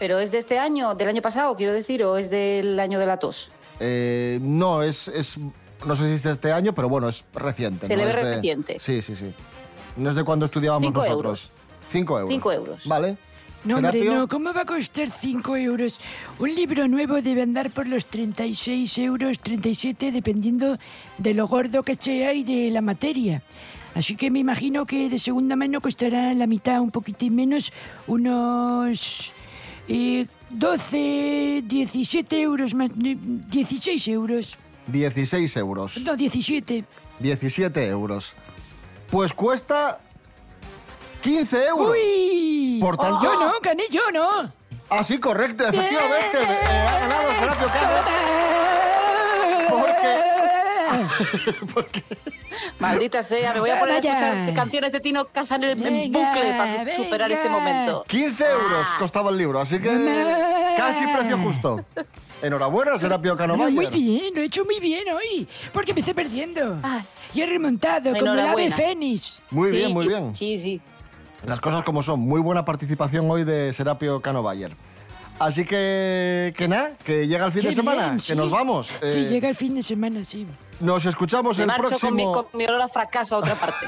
Pero 0.00 0.18
es 0.18 0.32
de 0.32 0.38
este 0.38 0.58
año, 0.58 0.94
del 0.94 1.08
año 1.08 1.22
pasado, 1.22 1.54
quiero 1.54 1.72
decir, 1.72 2.02
o 2.02 2.16
es 2.16 2.28
del 2.28 2.78
año 2.80 2.98
de 2.98 3.06
la 3.06 3.18
tos. 3.18 3.52
Eh, 3.78 4.38
no, 4.42 4.82
es, 4.82 5.06
es. 5.08 5.38
No 5.86 5.94
sé 5.94 6.08
si 6.08 6.14
es 6.14 6.22
de 6.24 6.32
este 6.32 6.52
año, 6.52 6.74
pero 6.74 6.88
bueno, 6.88 7.08
es 7.08 7.24
reciente. 7.34 7.86
Se 7.86 7.96
¿no? 7.96 8.04
le 8.04 8.06
ve 8.06 8.10
Es 8.20 8.26
de- 8.26 8.34
reciente. 8.36 8.78
Sí, 8.80 9.00
sí, 9.02 9.14
sí. 9.14 9.32
No 9.96 10.10
es 10.10 10.16
de 10.16 10.24
cuando 10.24 10.46
estudiábamos 10.46 10.86
Cinco 10.88 11.00
nosotros. 11.00 11.52
euros. 11.52 11.52
Cinco 11.90 12.18
euros. 12.18 12.30
Cinco 12.30 12.52
euros. 12.52 12.86
Vale. 12.88 13.16
No, 13.64 13.76
hombre, 13.76 14.04
no, 14.04 14.28
¿cómo 14.28 14.52
va 14.52 14.62
a 14.62 14.64
costar 14.66 15.08
5 15.08 15.56
euros? 15.56 15.98
Un 16.38 16.54
libro 16.54 16.86
nuevo 16.86 17.22
debe 17.22 17.42
andar 17.42 17.70
por 17.72 17.88
los 17.88 18.06
36 18.06 18.98
euros, 18.98 19.40
37, 19.40 20.12
dependiendo 20.12 20.76
de 21.16 21.32
lo 21.32 21.48
gordo 21.48 21.82
que 21.82 21.94
sea 21.94 22.34
y 22.34 22.44
de 22.44 22.70
la 22.70 22.82
materia. 22.82 23.42
Así 23.94 24.16
que 24.16 24.30
me 24.30 24.40
imagino 24.40 24.84
que 24.84 25.08
de 25.08 25.18
segunda 25.18 25.56
mano 25.56 25.80
costará 25.80 26.34
la 26.34 26.46
mitad, 26.46 26.80
un 26.80 26.90
poquitín 26.90 27.36
menos, 27.36 27.72
unos 28.06 29.32
eh, 29.88 30.26
12, 30.50 31.62
17 31.64 32.40
euros, 32.42 32.74
más, 32.74 32.90
eh, 33.02 33.16
16 33.16 34.08
euros. 34.08 34.58
16 34.88 35.56
euros. 35.56 36.00
No, 36.02 36.16
17. 36.16 36.84
17 37.20 37.88
euros. 37.88 38.34
Pues 39.10 39.32
cuesta 39.32 40.00
15 41.22 41.66
euros. 41.68 41.92
¡Uy! 41.92 42.43
Por 42.80 42.96
tanto- 42.96 43.22
Yo 43.22 43.38
no, 43.38 43.52
gané 43.62 43.84
yo, 43.90 44.10
¿no? 44.12 44.28
Ah, 44.90 45.02
sí, 45.02 45.18
correcto, 45.18 45.64
efectivamente. 45.66 46.38
Eh, 46.42 46.86
ha 46.88 46.98
ganado 47.00 47.30
Serapio 47.40 47.68
Cano. 47.72 47.94
Porque. 51.72 52.02
Maldita 52.78 53.22
sea, 53.22 53.52
me 53.54 53.60
voy 53.60 53.70
a 53.70 53.80
poner 53.80 53.96
a 53.96 53.98
escuchar 53.98 54.54
canciones 54.54 54.92
de 54.92 55.00
Tino 55.00 55.24
Casal 55.26 55.64
en, 55.64 55.84
en 55.86 56.12
bucle 56.12 56.54
para 56.56 56.90
su- 56.94 57.02
superar 57.04 57.28
venga. 57.28 57.42
este 57.42 57.48
momento. 57.52 58.04
15 58.06 58.44
euros 58.50 58.86
costaba 58.98 59.30
el 59.30 59.38
libro, 59.38 59.60
así 59.60 59.78
que 59.80 59.88
casi 60.76 61.06
precio 61.06 61.38
justo. 61.38 61.84
Enhorabuena, 62.42 62.98
Serapio 62.98 63.36
Cano 63.36 63.56
No, 63.56 63.70
muy 63.70 63.86
bien, 63.86 64.34
lo 64.34 64.42
he 64.42 64.44
hecho 64.44 64.64
muy 64.64 64.78
bien 64.80 65.04
hoy. 65.10 65.48
Porque 65.72 65.92
empecé 65.92 66.14
perdiendo. 66.14 66.78
Ay. 66.82 67.02
Y 67.32 67.40
he 67.40 67.46
remontado, 67.46 68.12
como 68.16 68.32
el 68.34 68.40
ave 68.40 68.70
fénix. 68.70 69.40
Muy 69.50 69.70
Sí, 69.70 69.76
bien, 69.76 69.92
muy 69.92 70.06
bien. 70.06 70.34
Sí, 70.36 70.58
sí. 70.58 70.80
Las 71.46 71.60
cosas 71.60 71.82
como 71.82 72.02
son. 72.02 72.20
Muy 72.20 72.40
buena 72.40 72.64
participación 72.64 73.30
hoy 73.30 73.44
de 73.44 73.72
Serapio 73.72 74.20
Cano 74.20 74.42
Bayer. 74.42 74.72
Así 75.38 75.64
que, 75.64 76.54
que 76.56 76.68
nada, 76.68 76.92
que 77.04 77.26
llega 77.26 77.44
el 77.44 77.52
fin 77.52 77.62
Qué 77.62 77.68
de 77.70 77.74
semana, 77.74 78.10
bien, 78.10 78.18
que 78.24 78.34
nos 78.36 78.50
vamos. 78.50 78.86
Sí, 78.86 79.18
Eh, 79.18 79.26
llega 79.28 79.48
el 79.48 79.54
fin 79.56 79.74
de 79.74 79.82
semana, 79.82 80.24
sí. 80.24 80.46
Nos 80.80 81.04
escuchamos 81.06 81.56
Me 81.58 81.62
el 81.64 81.68
marcho 81.68 81.82
con 81.98 82.14
mi, 82.14 82.22
próximo. 82.22 82.32
con 82.32 82.46
mi 82.58 82.64
olor 82.66 82.82
a 82.82 82.88
fracaso 82.88 83.36
a 83.36 83.38
otra 83.38 83.54
parte. 83.54 83.86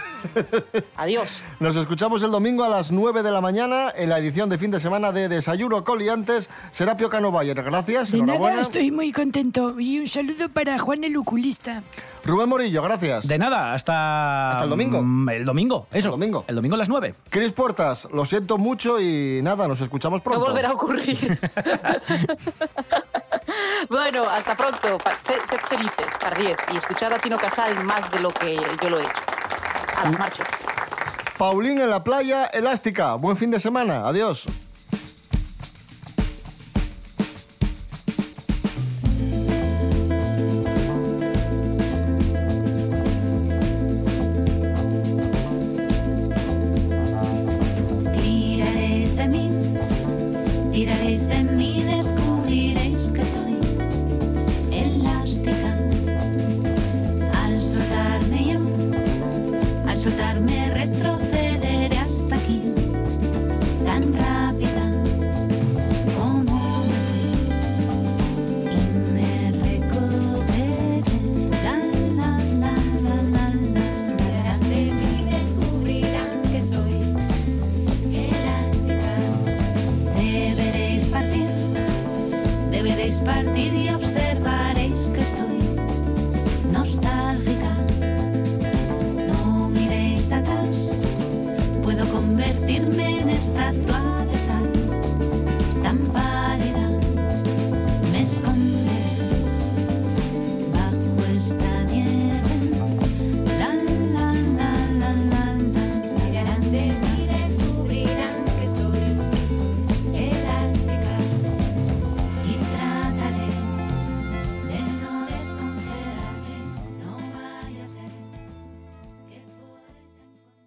Adiós. 0.96 1.42
Nos 1.61 1.77
escuchamos 1.77 2.22
el 2.22 2.31
domingo 2.31 2.64
a 2.64 2.68
las 2.68 2.90
9 2.92 3.22
de 3.22 3.31
la 3.31 3.40
mañana 3.40 3.92
en 3.94 4.09
la 4.09 4.18
edición 4.18 4.49
de 4.49 4.59
fin 4.59 4.70
de 4.70 4.81
semana 4.81 5.12
de 5.12 5.29
Desayuno 5.29 5.85
Coliantes. 5.85 6.49
Serapio 6.70 7.09
Cano 7.11 7.31
Bayer, 7.31 7.62
gracias. 7.62 8.12
De 8.12 8.18
enhorabuena. 8.18 8.51
nada, 8.57 8.62
estoy 8.62 8.90
muy 8.90 9.12
contento. 9.12 9.79
Y 9.79 9.99
un 10.01 10.09
saludo 10.09 10.49
para 10.49 10.79
Juan 10.79 11.05
el 11.05 11.16
oculista. 11.16 11.83
Rubén 12.25 12.49
Morillo, 12.49 12.83
gracias. 12.83 13.29
De 13.29 13.38
nada, 13.38 13.72
hasta... 13.72 14.51
Hasta 14.51 14.64
el 14.64 14.70
domingo. 14.70 15.01
mm, 15.03 15.29
El 15.31 15.44
domingo, 15.44 15.87
eso. 15.92 16.09
El 16.09 16.12
domingo. 16.12 16.44
El 16.49 16.57
domingo 16.57 16.75
a 16.75 16.79
las 16.79 16.88
9. 16.88 17.14
Cris 17.31 17.53
Puertas, 17.53 18.09
lo 18.12 18.25
siento 18.25 18.59
mucho 18.59 19.01
y 19.01 19.40
nada, 19.42 19.68
nos 19.68 19.81
escuchamos 19.81 20.22
pronto. 20.22 20.40
No 20.40 20.46
volverá 20.46 20.70
a 20.70 20.72
ocurrir. 20.72 21.38
bueno, 23.88 24.29
hasta 24.29 24.57
pronto. 24.57 24.99
Sed, 25.19 25.40
felices, 25.69 26.07
Pardiez, 26.21 26.57
y 26.73 26.77
escuchad 26.77 27.12
a 27.12 27.19
Tino 27.19 27.38
Casal 27.38 27.83
más 27.85 28.11
de 28.11 28.21
lo 28.21 28.31
que 28.31 28.57
yo 28.57 28.90
lo 28.90 28.99
he 28.99 29.03
hecho. 29.03 29.23
A 29.97 30.11
la. 30.11 30.47
Paulín 31.38 31.81
en 31.81 31.90
la 31.90 32.03
playa 32.03 32.47
elástica. 32.47 33.14
Buen 33.14 33.37
fin 33.37 33.51
de 33.51 33.61
semana. 33.61 34.07
Adiós. 34.07 34.47